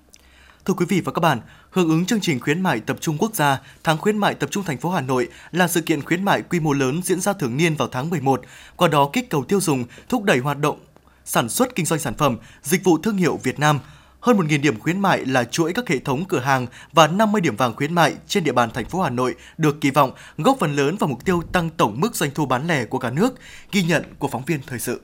[0.65, 3.35] Thưa quý vị và các bạn, hưởng ứng chương trình khuyến mại tập trung quốc
[3.35, 6.43] gia, tháng khuyến mại tập trung thành phố Hà Nội là sự kiện khuyến mại
[6.43, 8.41] quy mô lớn diễn ra thường niên vào tháng 11,
[8.77, 10.79] qua đó kích cầu tiêu dùng, thúc đẩy hoạt động
[11.25, 13.79] sản xuất kinh doanh sản phẩm, dịch vụ thương hiệu Việt Nam
[14.21, 17.57] hơn 1.000 điểm khuyến mại là chuỗi các hệ thống cửa hàng và 50 điểm
[17.57, 20.77] vàng khuyến mại trên địa bàn thành phố Hà Nội được kỳ vọng góp phần
[20.77, 23.35] lớn vào mục tiêu tăng tổng mức doanh thu bán lẻ của cả nước,
[23.73, 25.01] ghi nhận của phóng viên thời sự.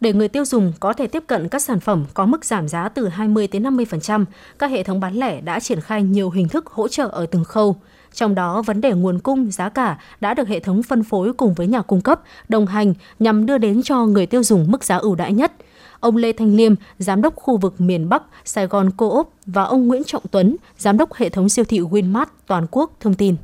[0.00, 2.88] Để người tiêu dùng có thể tiếp cận các sản phẩm có mức giảm giá
[2.88, 4.24] từ 20 đến 50%,
[4.58, 7.44] các hệ thống bán lẻ đã triển khai nhiều hình thức hỗ trợ ở từng
[7.44, 7.76] khâu.
[8.14, 11.54] Trong đó, vấn đề nguồn cung, giá cả đã được hệ thống phân phối cùng
[11.54, 14.96] với nhà cung cấp đồng hành nhằm đưa đến cho người tiêu dùng mức giá
[14.96, 15.52] ưu đãi nhất.
[16.04, 19.88] Ông Lê Thanh Liêm, giám đốc khu vực miền Bắc Sài Gòn Co-op và ông
[19.88, 23.36] Nguyễn Trọng Tuấn, giám đốc hệ thống siêu thị Winmart toàn quốc thông tin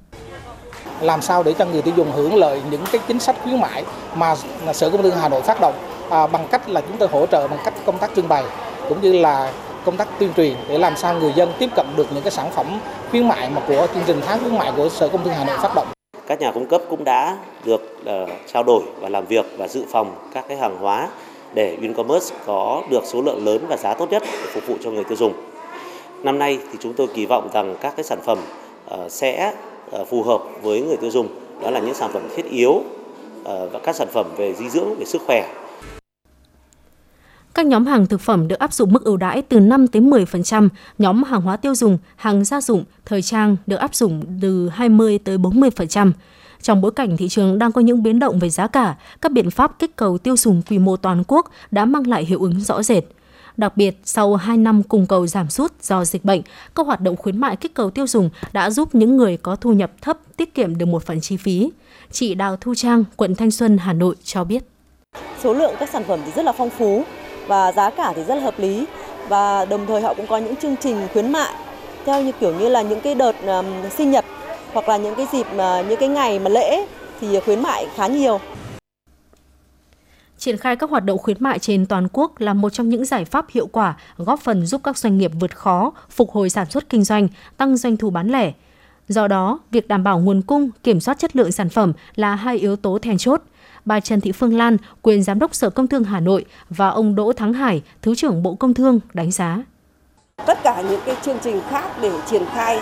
[1.00, 3.84] làm sao để cho người tiêu dùng hưởng lợi những cái chính sách khuyến mại
[4.14, 4.34] mà
[4.72, 5.74] Sở Công Thương Hà Nội phát động
[6.10, 8.44] à, bằng cách là chúng tôi hỗ trợ bằng cách công tác trưng bày
[8.88, 9.52] cũng như là
[9.84, 12.50] công tác tuyên truyền để làm sao người dân tiếp cận được những cái sản
[12.50, 12.66] phẩm
[13.10, 15.56] khuyến mại mà của chương trình tháng khuyến mại của Sở Công Thương Hà Nội
[15.58, 15.86] phát động.
[16.26, 19.84] Các nhà cung cấp cũng đã được uh, trao đổi và làm việc và dự
[19.92, 21.08] phòng các cái hàng hóa
[21.54, 24.90] để Wincommerce có được số lượng lớn và giá tốt nhất để phục vụ cho
[24.90, 25.32] người tiêu dùng.
[26.22, 28.38] Năm nay thì chúng tôi kỳ vọng rằng các cái sản phẩm
[28.86, 29.54] ờ, sẽ
[29.90, 31.28] ờ, phù hợp với người tiêu dùng,
[31.62, 32.82] đó là những sản phẩm thiết yếu
[33.44, 35.48] ờ, và các sản phẩm về dinh dưỡng, về sức khỏe
[37.54, 40.68] các nhóm hàng thực phẩm được áp dụng mức ưu đãi từ 5 đến 10%,
[40.98, 45.18] nhóm hàng hóa tiêu dùng, hàng gia dụng, thời trang được áp dụng từ 20
[45.18, 46.12] tới 40%.
[46.62, 49.50] Trong bối cảnh thị trường đang có những biến động về giá cả, các biện
[49.50, 52.82] pháp kích cầu tiêu dùng quy mô toàn quốc đã mang lại hiệu ứng rõ
[52.82, 53.04] rệt.
[53.56, 56.42] Đặc biệt, sau 2 năm cung cầu giảm sút do dịch bệnh,
[56.74, 59.72] các hoạt động khuyến mại kích cầu tiêu dùng đã giúp những người có thu
[59.72, 61.70] nhập thấp tiết kiệm được một phần chi phí.
[62.10, 64.64] Chị Đào Thu Trang, quận Thanh Xuân, Hà Nội cho biết.
[65.42, 67.04] Số lượng các sản phẩm thì rất là phong phú,
[67.50, 68.86] và giá cả thì rất là hợp lý
[69.28, 71.54] và đồng thời họ cũng có những chương trình khuyến mại
[72.06, 74.24] theo như kiểu như là những cái đợt um, sinh nhật
[74.72, 76.86] hoặc là những cái dịp uh, những cái ngày mà lễ
[77.20, 78.40] thì khuyến mại khá nhiều.
[80.38, 83.24] Triển khai các hoạt động khuyến mại trên toàn quốc là một trong những giải
[83.24, 86.88] pháp hiệu quả góp phần giúp các doanh nghiệp vượt khó, phục hồi sản xuất
[86.88, 88.52] kinh doanh, tăng doanh thu bán lẻ.
[89.08, 92.58] Do đó, việc đảm bảo nguồn cung, kiểm soát chất lượng sản phẩm là hai
[92.58, 93.42] yếu tố then chốt–
[93.84, 97.14] bà Trần Thị Phương Lan, quyền giám đốc Sở Công Thương Hà Nội và ông
[97.14, 99.62] Đỗ Thắng Hải, Thứ trưởng Bộ Công Thương đánh giá.
[100.46, 102.80] Tất cả những cái chương trình khác để triển khai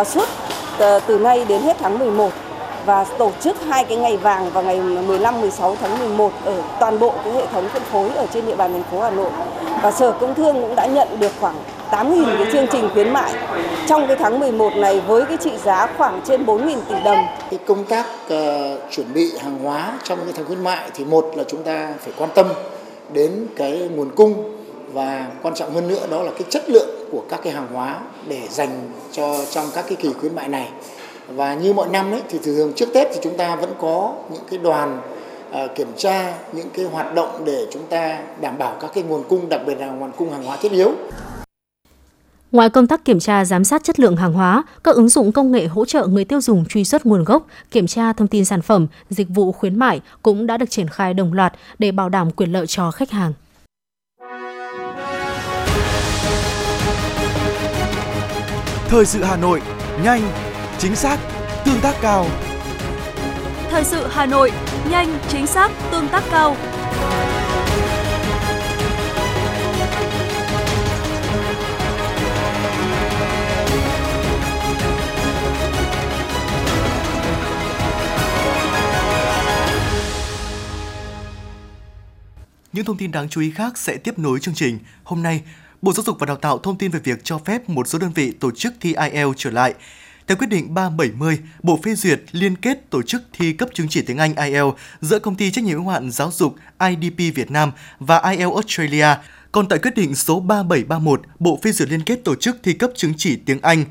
[0.00, 0.28] uh, suốt
[0.74, 2.32] uh, từ nay đến hết tháng 11
[2.84, 6.98] và tổ chức hai cái ngày vàng vào ngày 15 16 tháng 11 ở toàn
[6.98, 9.30] bộ cái hệ thống phân phối ở trên địa bàn thành phố Hà Nội.
[9.82, 11.56] Và Sở Công Thương cũng đã nhận được khoảng
[11.90, 13.32] 8.000 cái chương trình khuyến mại
[13.86, 17.26] trong cái tháng 11 này với cái trị giá khoảng trên 4.000 tỷ đồng.
[17.50, 21.32] Cái công tác uh, chuẩn bị hàng hóa trong cái tháng khuyến mại thì một
[21.36, 22.46] là chúng ta phải quan tâm
[23.12, 24.56] đến cái nguồn cung
[24.92, 27.96] và quan trọng hơn nữa đó là cái chất lượng của các cái hàng hóa
[28.28, 30.68] để dành cho trong các cái kỳ khuyến mại này.
[31.28, 34.42] Và như mọi năm ấy thì thường trước Tết thì chúng ta vẫn có những
[34.50, 35.00] cái đoàn
[35.50, 39.24] uh, kiểm tra những cái hoạt động để chúng ta đảm bảo các cái nguồn
[39.28, 40.92] cung đặc biệt là nguồn cung hàng hóa thiết yếu.
[42.52, 45.52] Ngoài công tác kiểm tra giám sát chất lượng hàng hóa, các ứng dụng công
[45.52, 48.62] nghệ hỗ trợ người tiêu dùng truy xuất nguồn gốc, kiểm tra thông tin sản
[48.62, 52.30] phẩm, dịch vụ khuyến mại cũng đã được triển khai đồng loạt để bảo đảm
[52.30, 53.32] quyền lợi cho khách hàng.
[58.88, 59.62] Thời sự Hà Nội,
[60.04, 60.22] nhanh,
[60.78, 61.18] chính xác,
[61.64, 62.26] tương tác cao.
[63.70, 64.52] Thời sự Hà Nội,
[64.90, 66.56] nhanh, chính xác, tương tác cao.
[82.72, 84.78] Những thông tin đáng chú ý khác sẽ tiếp nối chương trình.
[85.04, 85.42] Hôm nay,
[85.82, 88.12] Bộ Giáo dục và Đào tạo thông tin về việc cho phép một số đơn
[88.14, 89.74] vị tổ chức thi IELTS trở lại.
[90.26, 94.02] Theo quyết định 370, Bộ phê duyệt liên kết tổ chức thi cấp chứng chỉ
[94.02, 96.56] tiếng Anh IELTS giữa công ty trách nhiệm hữu hạn giáo dục
[96.88, 99.06] IDP Việt Nam và IELTS Australia.
[99.52, 102.90] Còn tại quyết định số 3731, Bộ phê duyệt liên kết tổ chức thi cấp
[102.94, 103.84] chứng chỉ tiếng Anh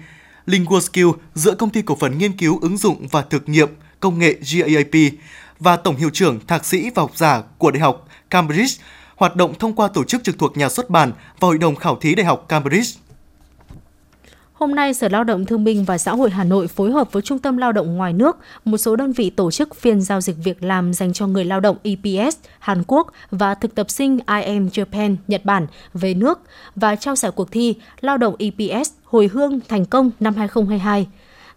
[0.45, 3.69] Lingual Skill giữa công ty cổ phần nghiên cứu ứng dụng và thực nghiệm
[3.99, 5.11] công nghệ GAAP
[5.59, 8.83] và Tổng hiệu trưởng, thạc sĩ và học giả của Đại học Cambridge,
[9.15, 11.95] hoạt động thông qua tổ chức trực thuộc nhà xuất bản và Hội đồng khảo
[11.95, 13.02] thí Đại học Cambridge.
[14.63, 17.21] Hôm nay, Sở Lao động Thương binh và Xã hội Hà Nội phối hợp với
[17.21, 20.35] Trung tâm Lao động ngoài nước, một số đơn vị tổ chức phiên giao dịch
[20.43, 24.67] việc làm dành cho người lao động EPS Hàn Quốc và thực tập sinh IM
[24.67, 26.39] Japan Nhật Bản về nước
[26.75, 31.07] và trao giải cuộc thi Lao động EPS hồi hương thành công năm 2022.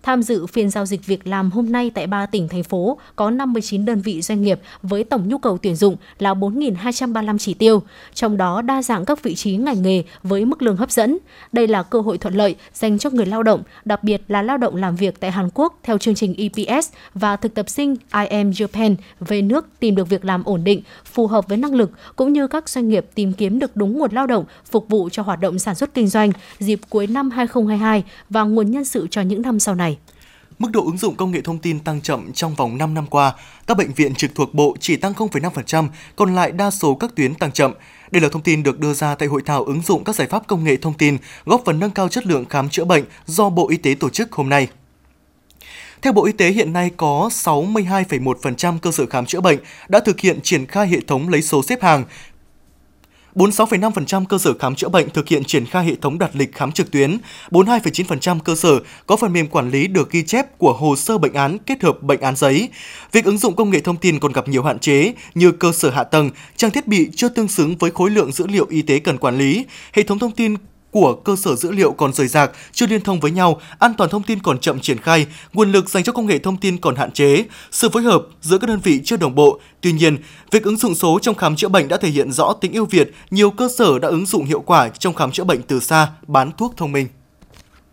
[0.06, 3.30] Tham dự phiên giao dịch việc làm hôm nay tại 3 tỉnh, thành phố có
[3.30, 7.82] 59 đơn vị doanh nghiệp với tổng nhu cầu tuyển dụng là 4.235 chỉ tiêu,
[8.14, 11.18] trong đó đa dạng các vị trí ngành nghề với mức lương hấp dẫn.
[11.52, 14.58] Đây là cơ hội thuận lợi dành cho người lao động, đặc biệt là lao
[14.58, 18.50] động làm việc tại Hàn Quốc theo chương trình EPS và thực tập sinh IM
[18.50, 22.32] Japan về nước tìm được việc làm ổn định, phù hợp với năng lực cũng
[22.32, 25.40] như các doanh nghiệp tìm kiếm được đúng nguồn lao động phục vụ cho hoạt
[25.40, 29.42] động sản xuất kinh doanh dịp cuối năm 2022 và nguồn nhân sự cho những
[29.42, 29.95] năm sau này.
[30.58, 33.34] Mức độ ứng dụng công nghệ thông tin tăng chậm trong vòng 5 năm qua,
[33.66, 37.34] các bệnh viện trực thuộc Bộ chỉ tăng 0,5%, còn lại đa số các tuyến
[37.34, 37.72] tăng chậm.
[38.10, 40.46] Đây là thông tin được đưa ra tại hội thảo ứng dụng các giải pháp
[40.46, 43.68] công nghệ thông tin góp phần nâng cao chất lượng khám chữa bệnh do Bộ
[43.68, 44.68] Y tế tổ chức hôm nay.
[46.02, 50.20] Theo Bộ Y tế, hiện nay có 62,1% cơ sở khám chữa bệnh đã thực
[50.20, 52.04] hiện triển khai hệ thống lấy số xếp hàng,
[53.36, 56.72] 46,5% cơ sở khám chữa bệnh thực hiện triển khai hệ thống đặt lịch khám
[56.72, 57.18] trực tuyến,
[57.50, 61.32] 42,9% cơ sở có phần mềm quản lý được ghi chép của hồ sơ bệnh
[61.32, 62.68] án kết hợp bệnh án giấy.
[63.12, 65.90] Việc ứng dụng công nghệ thông tin còn gặp nhiều hạn chế như cơ sở
[65.90, 68.98] hạ tầng, trang thiết bị chưa tương xứng với khối lượng dữ liệu y tế
[68.98, 70.54] cần quản lý, hệ thống thông tin
[70.96, 74.10] của cơ sở dữ liệu còn rời rạc, chưa liên thông với nhau, an toàn
[74.10, 76.96] thông tin còn chậm triển khai, nguồn lực dành cho công nghệ thông tin còn
[76.96, 79.60] hạn chế, sự phối hợp giữa các đơn vị chưa đồng bộ.
[79.80, 80.18] Tuy nhiên,
[80.50, 83.10] việc ứng dụng số trong khám chữa bệnh đã thể hiện rõ tính ưu việt,
[83.30, 86.50] nhiều cơ sở đã ứng dụng hiệu quả trong khám chữa bệnh từ xa, bán
[86.58, 87.06] thuốc thông minh.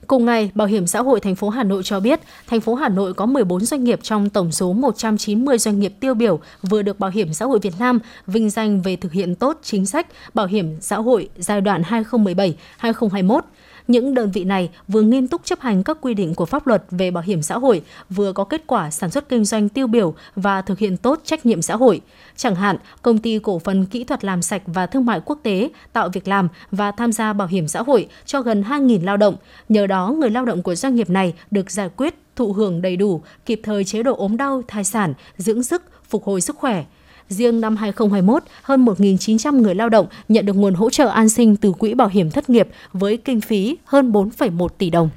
[0.07, 2.89] Cùng ngày, Bảo hiểm xã hội thành phố Hà Nội cho biết, thành phố Hà
[2.89, 6.99] Nội có 14 doanh nghiệp trong tổng số 190 doanh nghiệp tiêu biểu vừa được
[6.99, 10.45] Bảo hiểm xã hội Việt Nam vinh danh về thực hiện tốt chính sách bảo
[10.45, 11.81] hiểm xã hội giai đoạn
[12.81, 13.41] 2017-2021.
[13.87, 16.83] Những đơn vị này vừa nghiêm túc chấp hành các quy định của pháp luật
[16.91, 20.13] về bảo hiểm xã hội, vừa có kết quả sản xuất kinh doanh tiêu biểu
[20.35, 22.01] và thực hiện tốt trách nhiệm xã hội.
[22.35, 25.69] Chẳng hạn, công ty cổ phần kỹ thuật làm sạch và thương mại quốc tế
[25.93, 29.35] tạo việc làm và tham gia bảo hiểm xã hội cho gần 2.000 lao động.
[29.69, 32.97] Nhờ đó, người lao động của doanh nghiệp này được giải quyết thụ hưởng đầy
[32.97, 36.85] đủ, kịp thời chế độ ốm đau, thai sản, dưỡng sức, phục hồi sức khỏe.
[37.29, 41.55] Riêng năm 2021, hơn 1.900 người lao động nhận được nguồn hỗ trợ an sinh
[41.55, 45.09] từ Quỹ Bảo hiểm Thất nghiệp với kinh phí hơn 4,1 tỷ đồng.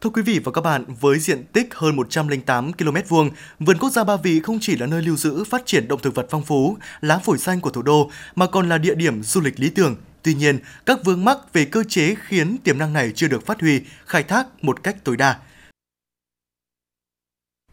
[0.00, 3.90] Thưa quý vị và các bạn, với diện tích hơn 108 km vuông, vườn quốc
[3.90, 6.42] gia Ba Vì không chỉ là nơi lưu giữ phát triển động thực vật phong
[6.42, 9.70] phú, lá phổi xanh của thủ đô mà còn là địa điểm du lịch lý
[9.70, 9.96] tưởng.
[10.26, 13.60] Tuy nhiên, các vướng mắc về cơ chế khiến tiềm năng này chưa được phát
[13.60, 15.38] huy, khai thác một cách tối đa.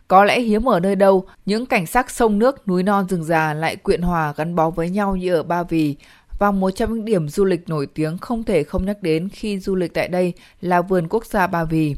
[0.08, 3.54] Có lẽ hiếm ở nơi đâu, những cảnh sắc sông nước, núi non rừng già
[3.54, 5.96] lại quyện hòa gắn bó với nhau như ở Ba Vì,
[6.40, 9.60] và một trong những điểm du lịch nổi tiếng không thể không nhắc đến khi
[9.60, 11.96] du lịch tại đây là vườn quốc gia Ba Vì.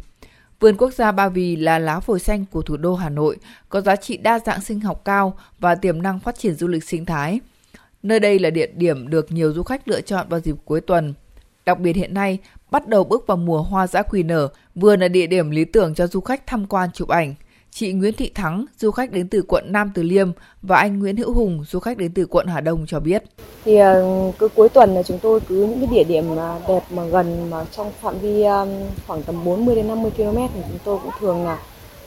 [0.59, 3.37] Vườn quốc gia Ba Vì là lá phổi xanh của thủ đô Hà Nội,
[3.69, 6.83] có giá trị đa dạng sinh học cao và tiềm năng phát triển du lịch
[6.83, 7.39] sinh thái.
[8.05, 11.13] Nơi đây là địa điểm được nhiều du khách lựa chọn vào dịp cuối tuần.
[11.65, 12.37] Đặc biệt hiện nay,
[12.71, 15.95] bắt đầu bước vào mùa hoa dã quỳ nở, vườn là địa điểm lý tưởng
[15.95, 17.35] cho du khách tham quan chụp ảnh.
[17.71, 21.17] Chị Nguyễn Thị Thắng, du khách đến từ quận Nam Từ Liêm và anh Nguyễn
[21.17, 23.23] Hữu Hùng, du khách đến từ quận Hà Đông cho biết.
[23.63, 24.03] Thì ờ,
[24.39, 27.49] cứ cuối tuần là chúng tôi cứ những cái địa điểm mà đẹp mà gần
[27.49, 28.43] mà trong phạm vi
[29.07, 31.59] khoảng tầm 40 đến 50 km thì chúng tôi cũng thường là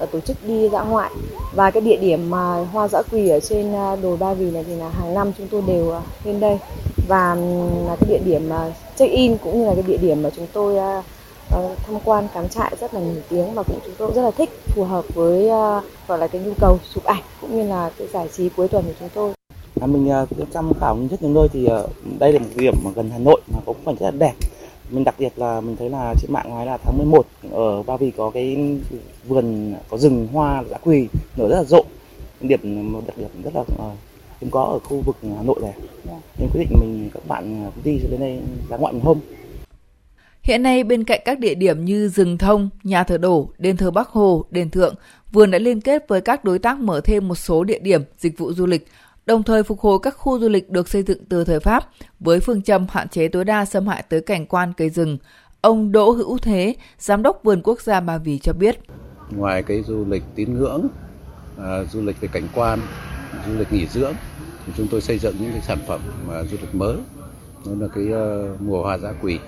[0.07, 1.11] tổ chức đi dã ngoại
[1.55, 4.65] và cái địa điểm mà hoa dã quỳ ở trên à, đồi Ba Vì này
[4.67, 6.59] thì là hàng năm chúng tôi đều à, lên đây
[7.09, 7.35] và
[7.87, 10.47] là cái địa điểm à, check in cũng như là cái địa điểm mà chúng
[10.53, 10.77] tôi
[11.51, 14.31] ờ, tham quan cắm trại rất là nổi tiếng và cũng chúng tôi rất là
[14.31, 15.49] thích phù hợp với
[16.09, 18.85] gọi là cái nhu cầu chụp ảnh cũng như là cái giải trí cuối tuần
[18.85, 19.33] của chúng tôi.
[19.81, 20.11] À, mình
[20.43, 23.19] uh, tham khảo rất nhiều nơi thì ờ, đây là một điểm mà gần Hà
[23.19, 24.33] Nội mà cũng phải rất là đẹp.
[24.91, 27.97] Mình đặc biệt là mình thấy là trên mạng nói là tháng 11 ở Ba
[27.97, 28.77] Vì có cái
[29.25, 31.85] vườn có rừng hoa dã quỳ nở rất là rộ.
[32.41, 33.99] Điểm một đặc điểm rất là uh,
[34.41, 35.73] hiếm có ở khu vực Hà Nội này.
[36.09, 36.21] Yeah.
[36.39, 38.39] Nên quyết định mình các bạn đi đến đây
[38.71, 39.21] dã ngoại một hôm.
[40.43, 43.91] Hiện nay bên cạnh các địa điểm như rừng thông, nhà thờ đổ, đền thờ
[43.91, 44.95] Bắc Hồ, đền Thượng,
[45.33, 48.39] vườn đã liên kết với các đối tác mở thêm một số địa điểm dịch
[48.39, 48.87] vụ du lịch,
[49.29, 51.85] đồng thời phục hồi các khu du lịch được xây dựng từ thời Pháp
[52.21, 55.19] với phương châm hạn chế tối đa xâm hại tới cảnh quan cây rừng.
[55.61, 58.79] Ông Đỗ Hữu Thế, giám đốc vườn quốc gia Ba Vì cho biết.
[59.31, 60.89] Ngoài cái du lịch tín ngưỡng,
[61.59, 62.79] à, du lịch về cảnh quan,
[63.47, 64.13] du lịch nghỉ dưỡng,
[64.67, 66.97] thì chúng tôi xây dựng những cái sản phẩm mà du lịch mới.
[67.67, 69.39] Đó là cái uh, mùa hoa dã quỳ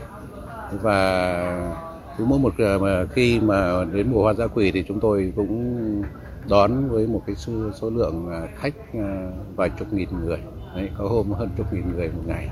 [0.83, 1.75] và
[2.19, 5.33] cứ mỗi một à, mà khi mà đến mùa hoa dã quỳ thì chúng tôi
[5.37, 6.03] cũng
[6.51, 10.39] đón với một cái số, số lượng à, khách à, vài chục nghìn người.
[10.77, 12.49] Đấy, có hôm hơn chục nghìn người một ngày.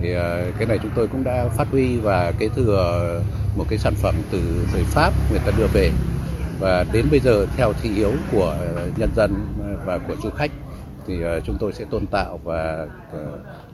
[0.00, 3.22] Thì à, cái này chúng tôi cũng đã phát huy và cái thừa
[3.56, 4.40] một cái sản phẩm từ
[4.72, 5.90] người Pháp người ta đưa về.
[6.60, 8.56] Và đến bây giờ theo thị hiếu của
[8.96, 9.46] nhân dân
[9.86, 10.50] và của du khách
[11.06, 12.86] thì chúng tôi sẽ tôn tạo và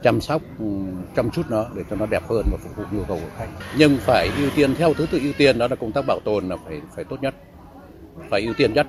[0.03, 0.67] chăm sóc ừ,
[1.17, 3.49] chăm chút nó để cho nó đẹp hơn và phục vụ nhu cầu của khách.
[3.79, 6.49] Nhưng phải ưu tiên theo thứ tự ưu tiên đó là công tác bảo tồn
[6.49, 7.35] là phải phải tốt nhất,
[8.31, 8.87] phải ưu tiên nhất,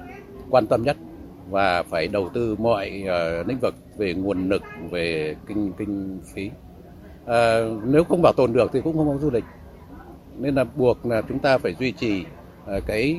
[0.54, 0.98] quan tâm nhất
[1.50, 6.52] và phải đầu tư mọi uh, lĩnh vực về nguồn lực, về kinh kinh phí.
[7.24, 9.44] Uh, nếu không bảo tồn được thì cũng không có du lịch.
[10.38, 12.26] Nên là buộc là chúng ta phải duy trì
[12.78, 13.18] uh, cái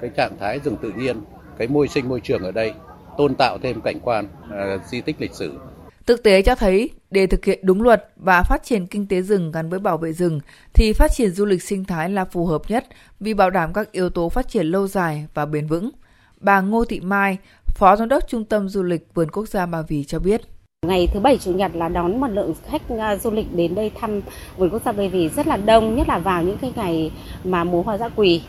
[0.00, 1.16] cái trạng thái rừng tự nhiên,
[1.58, 2.72] cái môi sinh môi trường ở đây
[3.18, 5.58] tôn tạo thêm cảnh quan uh, di tích lịch sử.
[6.06, 9.52] Thực tế cho thấy, để thực hiện đúng luật và phát triển kinh tế rừng
[9.52, 10.40] gắn với bảo vệ rừng,
[10.74, 12.86] thì phát triển du lịch sinh thái là phù hợp nhất
[13.20, 15.90] vì bảo đảm các yếu tố phát triển lâu dài và bền vững.
[16.40, 19.82] Bà Ngô Thị Mai, Phó Giám đốc Trung tâm Du lịch Vườn Quốc gia Ba
[19.88, 20.40] Vì cho biết.
[20.86, 23.90] Ngày thứ bảy chủ nhật là đón một lượng khách à, du lịch đến đây
[24.00, 24.20] thăm
[24.56, 27.12] vườn quốc gia Ba Vì rất là đông, nhất là vào những cái ngày
[27.44, 28.42] mà mùa hoa dã quỳ.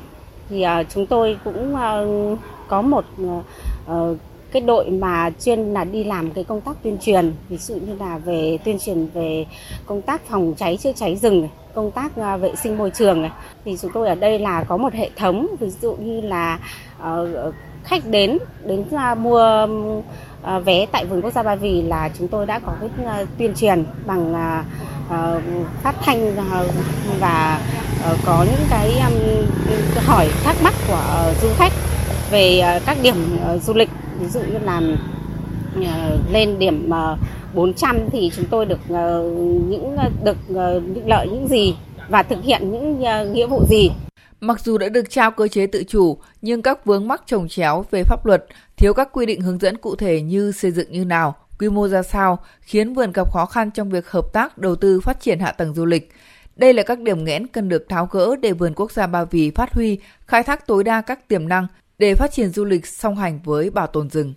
[0.50, 2.02] Thì à, chúng tôi cũng à,
[2.68, 3.06] có một
[4.52, 7.96] cái đội mà chuyên là đi làm cái công tác tuyên truyền ví dụ như
[8.00, 9.46] là về tuyên truyền về
[9.86, 13.30] công tác phòng cháy chữa cháy rừng công tác vệ sinh môi trường
[13.66, 16.60] thì chúng tôi ở đây là có một hệ thống ví dụ như là
[17.00, 17.52] ờ,
[17.84, 18.84] khách đến đến
[19.18, 19.68] mua
[20.44, 23.24] à, vé tại vườn quốc gia Ba Vì là chúng tôi đã có cái à,
[23.38, 24.64] tuyên truyền bằng à,
[25.84, 26.36] phát thanh
[27.20, 27.60] và
[28.26, 29.14] có những cái um,
[30.06, 31.74] hỏi thắc mắc của du khách
[32.32, 33.16] về các điểm
[33.64, 34.82] du lịch ví dụ như là
[36.32, 36.90] lên điểm
[37.54, 38.80] 400 thì chúng tôi được
[39.70, 40.38] những được
[40.94, 41.76] những lợi những gì
[42.10, 43.00] và thực hiện những
[43.34, 43.92] nghĩa vụ gì.
[44.42, 47.86] Mặc dù đã được trao cơ chế tự chủ, nhưng các vướng mắc trồng chéo
[47.92, 48.46] về pháp luật,
[48.78, 51.88] thiếu các quy định hướng dẫn cụ thể như xây dựng như nào, quy mô
[51.88, 55.40] ra sao, khiến vườn gặp khó khăn trong việc hợp tác đầu tư phát triển
[55.40, 56.12] hạ tầng du lịch.
[56.56, 59.52] Đây là các điểm nghẽn cần được tháo gỡ để vườn quốc gia Ba Vì
[59.52, 61.68] phát huy, khai thác tối đa các tiềm năng
[61.98, 64.34] để phát triển du lịch song hành với bảo tồn rừng.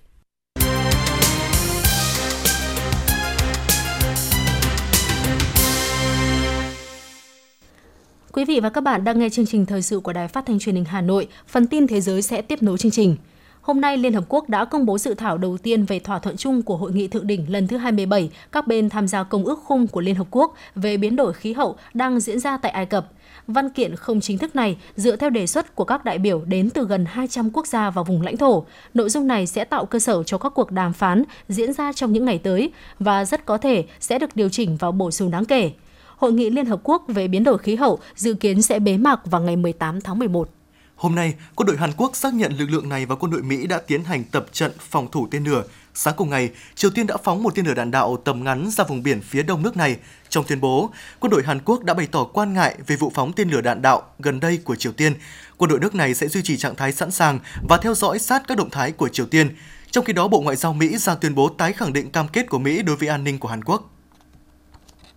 [8.35, 10.59] Quý vị và các bạn đang nghe chương trình thời sự của Đài Phát thanh
[10.59, 11.29] Truyền hình Hà Nội.
[11.47, 13.17] Phần tin thế giới sẽ tiếp nối chương trình.
[13.61, 16.37] Hôm nay, Liên Hợp Quốc đã công bố dự thảo đầu tiên về thỏa thuận
[16.37, 19.59] chung của Hội nghị Thượng đỉnh lần thứ 27 các bên tham gia Công ước
[19.65, 22.87] Khung của Liên Hợp Quốc về biến đổi khí hậu đang diễn ra tại Ai
[22.87, 23.07] Cập.
[23.47, 26.71] Văn kiện không chính thức này dựa theo đề xuất của các đại biểu đến
[26.71, 28.65] từ gần 200 quốc gia và vùng lãnh thổ.
[28.95, 32.13] Nội dung này sẽ tạo cơ sở cho các cuộc đàm phán diễn ra trong
[32.13, 35.45] những ngày tới và rất có thể sẽ được điều chỉnh và bổ sung đáng
[35.45, 35.73] kể.
[36.17, 39.21] Hội nghị Liên Hợp Quốc về biến đổi khí hậu dự kiến sẽ bế mạc
[39.25, 40.49] vào ngày 18 tháng 11.
[40.97, 43.67] Hôm nay, quân đội Hàn Quốc xác nhận lực lượng này và quân đội Mỹ
[43.67, 45.65] đã tiến hành tập trận phòng thủ tên lửa.
[45.95, 48.85] Sáng cùng ngày, Triều Tiên đã phóng một tên lửa đạn đạo tầm ngắn ra
[48.85, 49.97] vùng biển phía đông nước này.
[50.29, 50.91] Trong tuyên bố,
[51.21, 53.83] quân đội Hàn Quốc đã bày tỏ quan ngại về vụ phóng tên lửa đạn
[53.83, 55.15] đạo gần đây của Triều Tiên.
[55.57, 57.39] Quân đội nước này sẽ duy trì trạng thái sẵn sàng
[57.69, 59.57] và theo dõi sát các động thái của Triều Tiên.
[59.91, 62.51] Trong khi đó, Bộ Ngoại giao Mỹ ra tuyên bố tái khẳng định cam kết
[62.51, 63.94] của Mỹ đối với an ninh của Hàn Quốc.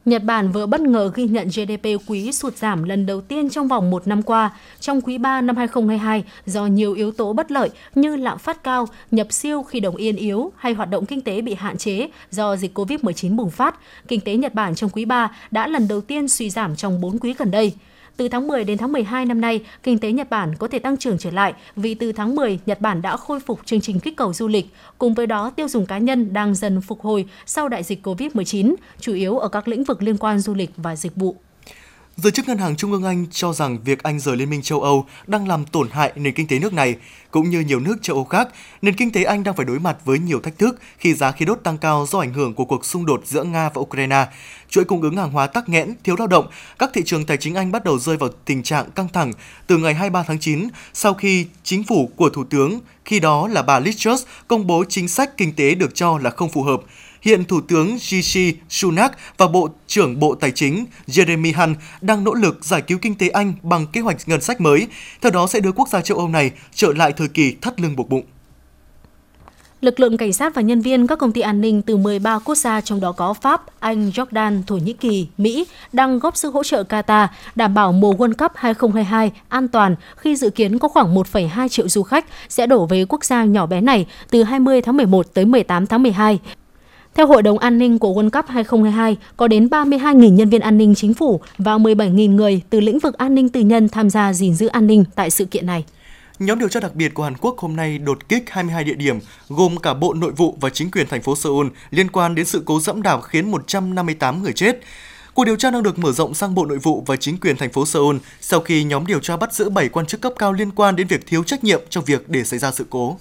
[0.07, 3.67] Nhật Bản vừa bất ngờ ghi nhận GDP quý sụt giảm lần đầu tiên trong
[3.67, 7.69] vòng một năm qua, trong quý 3 năm 2022 do nhiều yếu tố bất lợi
[7.95, 11.41] như lạm phát cao, nhập siêu khi đồng yên yếu hay hoạt động kinh tế
[11.41, 13.75] bị hạn chế do dịch COVID-19 bùng phát.
[14.07, 17.19] Kinh tế Nhật Bản trong quý 3 đã lần đầu tiên suy giảm trong 4
[17.19, 17.73] quý gần đây.
[18.17, 20.97] Từ tháng 10 đến tháng 12 năm nay, kinh tế Nhật Bản có thể tăng
[20.97, 24.17] trưởng trở lại vì từ tháng 10, Nhật Bản đã khôi phục chương trình kích
[24.17, 24.65] cầu du lịch.
[24.97, 28.75] Cùng với đó, tiêu dùng cá nhân đang dần phục hồi sau đại dịch COVID-19,
[28.99, 31.35] chủ yếu ở các lĩnh vực liên quan du lịch và dịch vụ.
[32.23, 34.81] Giới chức Ngân hàng Trung ương Anh cho rằng việc Anh rời Liên minh châu
[34.81, 36.95] Âu đang làm tổn hại nền kinh tế nước này.
[37.31, 38.47] Cũng như nhiều nước châu Âu khác,
[38.81, 41.45] nền kinh tế Anh đang phải đối mặt với nhiều thách thức khi giá khí
[41.45, 44.25] đốt tăng cao do ảnh hưởng của cuộc xung đột giữa Nga và Ukraine.
[44.69, 46.47] Chuỗi cung ứng hàng hóa tắc nghẽn, thiếu lao động,
[46.79, 49.33] các thị trường tài chính Anh bắt đầu rơi vào tình trạng căng thẳng
[49.67, 53.61] từ ngày 23 tháng 9 sau khi chính phủ của Thủ tướng khi đó là
[53.61, 56.81] bà Liz Truss công bố chính sách kinh tế được cho là không phù hợp.
[57.21, 62.33] Hiện Thủ tướng Rishi Sunak và Bộ trưởng Bộ Tài chính Jeremy Hunt đang nỗ
[62.33, 64.87] lực giải cứu kinh tế Anh bằng kế hoạch ngân sách mới,
[65.21, 67.95] theo đó sẽ đưa quốc gia châu Âu này trở lại thời kỳ thắt lưng
[67.95, 68.23] buộc bụng.
[69.81, 72.55] Lực lượng cảnh sát và nhân viên các công ty an ninh từ 13 quốc
[72.55, 76.63] gia trong đó có Pháp, Anh, Jordan, Thổ Nhĩ Kỳ, Mỹ đang góp sức hỗ
[76.63, 81.15] trợ Qatar đảm bảo mùa World Cup 2022 an toàn khi dự kiến có khoảng
[81.15, 84.97] 1,2 triệu du khách sẽ đổ về quốc gia nhỏ bé này từ 20 tháng
[84.97, 86.39] 11 tới 18 tháng 12.
[87.17, 90.77] Theo Hội đồng An ninh của World Cup 2022, có đến 32.000 nhân viên an
[90.77, 94.33] ninh chính phủ và 17.000 người từ lĩnh vực an ninh tư nhân tham gia
[94.33, 95.85] gìn giữ an ninh tại sự kiện này.
[96.39, 99.19] Nhóm điều tra đặc biệt của Hàn Quốc hôm nay đột kích 22 địa điểm,
[99.49, 102.61] gồm cả Bộ Nội vụ và chính quyền thành phố Seoul liên quan đến sự
[102.65, 104.79] cố dẫm đạp khiến 158 người chết.
[105.33, 107.71] Cuộc điều tra đang được mở rộng sang Bộ Nội vụ và chính quyền thành
[107.71, 110.71] phố Seoul sau khi nhóm điều tra bắt giữ 7 quan chức cấp cao liên
[110.71, 113.17] quan đến việc thiếu trách nhiệm trong việc để xảy ra sự cố.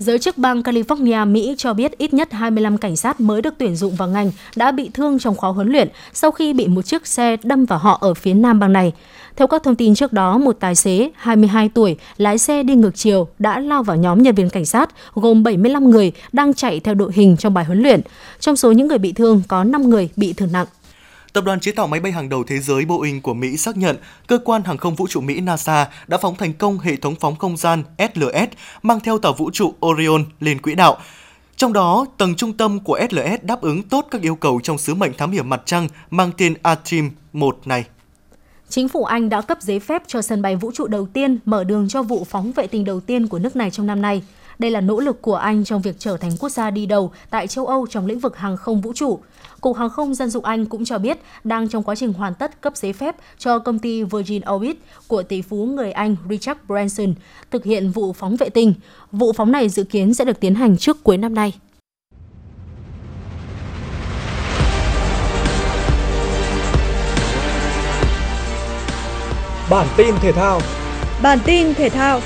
[0.00, 3.76] Giới chức bang California, Mỹ cho biết ít nhất 25 cảnh sát mới được tuyển
[3.76, 7.06] dụng vào ngành đã bị thương trong khóa huấn luyện sau khi bị một chiếc
[7.06, 8.92] xe đâm vào họ ở phía nam bang này.
[9.36, 12.94] Theo các thông tin trước đó, một tài xế 22 tuổi lái xe đi ngược
[12.94, 16.94] chiều đã lao vào nhóm nhân viên cảnh sát gồm 75 người đang chạy theo
[16.94, 18.00] đội hình trong bài huấn luyện.
[18.40, 20.66] Trong số những người bị thương có 5 người bị thương nặng.
[21.32, 23.96] Tập đoàn chế tạo máy bay hàng đầu thế giới Boeing của Mỹ xác nhận
[24.26, 27.36] cơ quan hàng không vũ trụ Mỹ NASA đã phóng thành công hệ thống phóng
[27.36, 28.48] không gian SLS
[28.82, 30.96] mang theo tàu vũ trụ Orion lên quỹ đạo.
[31.56, 34.94] Trong đó, tầng trung tâm của SLS đáp ứng tốt các yêu cầu trong sứ
[34.94, 37.84] mệnh thám hiểm mặt trăng mang tên Artemis 1 này.
[38.68, 41.64] Chính phủ Anh đã cấp giấy phép cho sân bay vũ trụ đầu tiên mở
[41.64, 44.22] đường cho vụ phóng vệ tinh đầu tiên của nước này trong năm nay.
[44.58, 47.46] Đây là nỗ lực của Anh trong việc trở thành quốc gia đi đầu tại
[47.46, 49.20] châu Âu trong lĩnh vực hàng không vũ trụ.
[49.60, 52.60] Cục Hàng không Dân dụng Anh cũng cho biết đang trong quá trình hoàn tất
[52.60, 57.14] cấp giấy phép cho công ty Virgin Orbit của tỷ phú người Anh Richard Branson
[57.50, 58.74] thực hiện vụ phóng vệ tinh.
[59.12, 61.54] Vụ phóng này dự kiến sẽ được tiến hành trước cuối năm nay.
[69.70, 70.60] Bản tin thể thao
[71.22, 72.20] Bản tin thể thao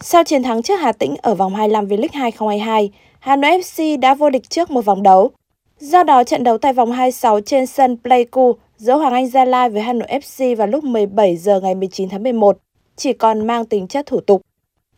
[0.00, 4.14] Sau chiến thắng trước Hà Tĩnh ở vòng 25 V-League 2022, Hà Nội FC đã
[4.14, 5.30] vô địch trước một vòng đấu.
[5.78, 9.70] Do đó, trận đấu tại vòng 26 trên sân Pleiku giữa Hoàng Anh Gia Lai
[9.70, 12.58] với Hà Nội FC vào lúc 17 giờ ngày 19 tháng 11
[12.96, 14.42] chỉ còn mang tính chất thủ tục.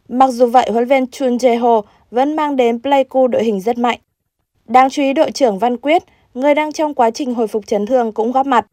[0.09, 3.99] Mặc dù vậy, huấn luyện Chun Jae-ho vẫn mang đến Pleiku đội hình rất mạnh.
[4.67, 6.03] Đáng chú ý đội trưởng Văn Quyết,
[6.35, 8.67] người đang trong quá trình hồi phục chấn thương cũng góp mặt.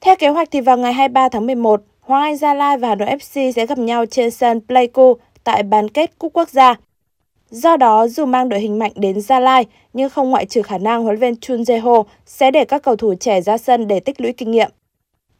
[0.00, 2.94] Theo kế hoạch thì vào ngày 23 tháng 11, Hoàng Anh Gia Lai và Hà
[2.94, 6.74] Nội FC sẽ gặp nhau trên sân Pleiku tại bán kết Cúp Quốc gia.
[7.50, 10.78] Do đó, dù mang đội hình mạnh đến Gia Lai, nhưng không ngoại trừ khả
[10.78, 14.20] năng huấn luyện Chun Jae-ho sẽ để các cầu thủ trẻ ra sân để tích
[14.20, 14.70] lũy kinh nghiệm.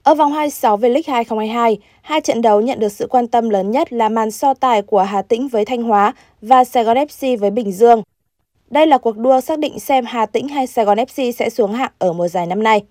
[0.02, 3.92] Ở vòng 26 V-League 2022, hai trận đấu nhận được sự quan tâm lớn nhất
[3.92, 7.50] là màn so tài của Hà Tĩnh với Thanh Hóa và Sài Gòn FC với
[7.50, 8.02] Bình Dương.
[8.70, 11.72] Đây là cuộc đua xác định xem Hà Tĩnh hay Sài Gòn FC sẽ xuống
[11.72, 12.82] hạng ở mùa giải năm nay.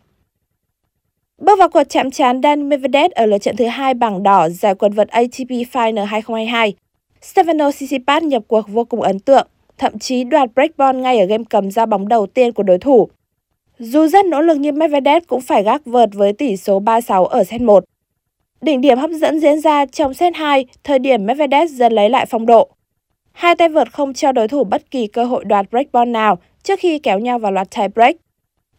[1.37, 4.75] Bước vào cuộc chạm trán Dan Medvedev ở lượt trận thứ hai bảng đỏ giải
[4.75, 6.73] quần vợt ATP Final 2022.
[7.21, 9.47] Stefano Tsitsipas nhập cuộc vô cùng ấn tượng,
[9.77, 13.09] thậm chí đoạt breakball ngay ở game cầm ra bóng đầu tiên của đối thủ.
[13.79, 17.43] Dù rất nỗ lực nhưng Medvedev cũng phải gác vợt với tỷ số 3-6 ở
[17.43, 17.83] set 1.
[18.61, 22.25] Đỉnh điểm hấp dẫn diễn ra trong set 2, thời điểm Medvedev dần lấy lại
[22.25, 22.69] phong độ.
[23.31, 26.79] Hai tay vợt không cho đối thủ bất kỳ cơ hội đoạt breakball nào trước
[26.79, 28.15] khi kéo nhau vào loạt tie break.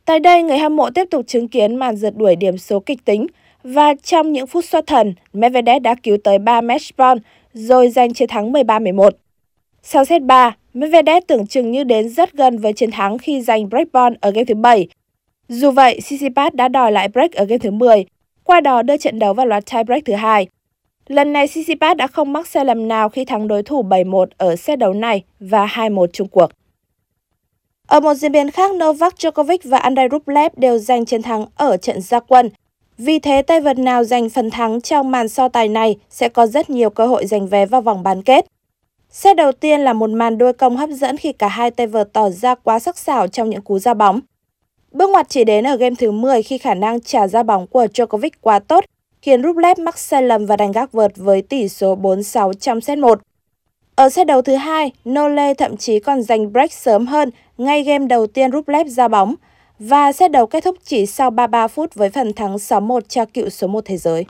[0.05, 3.05] Tại đây, người hâm mộ tiếp tục chứng kiến màn rượt đuổi điểm số kịch
[3.05, 3.27] tính
[3.65, 7.23] và trong những phút xoát thần, Medvedev đã cứu tới 3 match point
[7.55, 9.11] rồi giành chiến thắng 13-11.
[9.83, 13.69] Sau set 3, Medvedev tưởng chừng như đến rất gần với chiến thắng khi giành
[13.69, 14.89] break point ở game thứ 7.
[15.49, 18.05] Dù vậy, Tsitsipas đã đòi lại break ở game thứ 10,
[18.45, 20.47] qua đó đưa trận đấu vào loạt tie break thứ hai.
[21.07, 24.57] Lần này Tsitsipas đã không mắc sai lầm nào khi thắng đối thủ 7-1 ở
[24.57, 26.51] set đấu này và 2-1 chung cuộc.
[27.87, 31.77] Ở một diễn biến khác, Novak Djokovic và Andrei Rublev đều giành chiến thắng ở
[31.77, 32.51] trận gia quân.
[32.99, 36.47] Vì thế, tay vợt nào giành phần thắng trong màn so tài này sẽ có
[36.47, 38.47] rất nhiều cơ hội giành vé vào vòng bán kết.
[39.11, 42.13] Set đầu tiên là một màn đôi công hấp dẫn khi cả hai tay vợt
[42.13, 44.21] tỏ ra quá sắc sảo trong những cú ra bóng.
[44.93, 47.87] Bước ngoặt chỉ đến ở game thứ 10 khi khả năng trả ra bóng của
[47.95, 48.85] Djokovic quá tốt,
[49.23, 52.99] khiến Rublev mắc sai lầm và đánh gác vợt với tỷ số 4-6 trong set
[52.99, 53.21] 1.
[53.95, 58.07] Ở set đấu thứ hai, Nole thậm chí còn giành break sớm hơn ngay game
[58.07, 59.35] đầu tiên Rublev ra bóng
[59.85, 63.49] và set đấu kết thúc chỉ sau 33 phút với phần thắng 6-1 cho cựu
[63.49, 64.27] số 1 thế giới.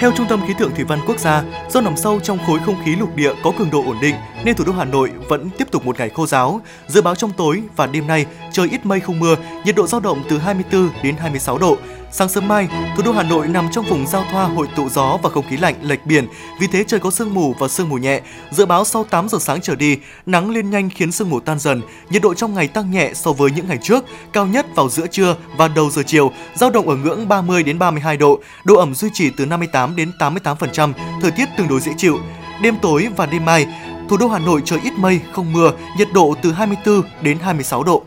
[0.00, 2.74] Theo Trung tâm Khí tượng Thủy văn Quốc gia, do nằm sâu trong khối không
[2.84, 4.14] khí lục địa có cường độ ổn định
[4.44, 6.60] nên thủ đô Hà Nội vẫn tiếp tục một ngày khô giáo.
[6.88, 10.00] Dự báo trong tối và đêm nay trời ít mây không mưa, nhiệt độ dao
[10.00, 11.76] động từ 24 đến 26 độ.
[12.12, 15.18] Sáng sớm mai, thủ đô Hà Nội nằm trong vùng giao thoa hội tụ gió
[15.22, 16.26] và không khí lạnh lệch biển,
[16.60, 18.20] vì thế trời có sương mù và sương mù nhẹ.
[18.50, 21.58] Dự báo sau 8 giờ sáng trở đi, nắng lên nhanh khiến sương mù tan
[21.58, 24.88] dần, nhiệt độ trong ngày tăng nhẹ so với những ngày trước, cao nhất vào
[24.88, 28.76] giữa trưa và đầu giờ chiều, dao động ở ngưỡng 30 đến 32 độ, độ
[28.76, 32.18] ẩm duy trì từ 58 đến 88%, thời tiết tương đối dễ chịu.
[32.62, 33.66] Đêm tối và đêm mai,
[34.08, 37.84] thủ đô Hà Nội trời ít mây, không mưa, nhiệt độ từ 24 đến 26
[37.84, 38.02] độ.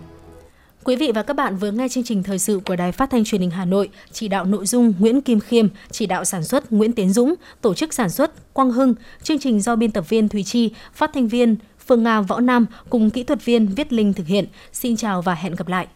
[0.84, 3.24] Quý vị và các bạn vừa nghe chương trình thời sự của Đài Phát thanh
[3.24, 6.74] Truyền hình Hà Nội, chỉ đạo nội dung Nguyễn Kim Khiêm, chỉ đạo sản xuất
[6.74, 10.30] Nguyễn Tiến Dũng, tổ chức sản xuất Quang Hưng, chương trình do biên tập viên
[10.30, 11.56] Thùy Chi, phát thanh viên
[11.88, 14.46] Phương Nga Võ Nam cùng kỹ thuật viên Viết Linh thực hiện.
[14.74, 15.88] Xin chào và hẹn gặp lại.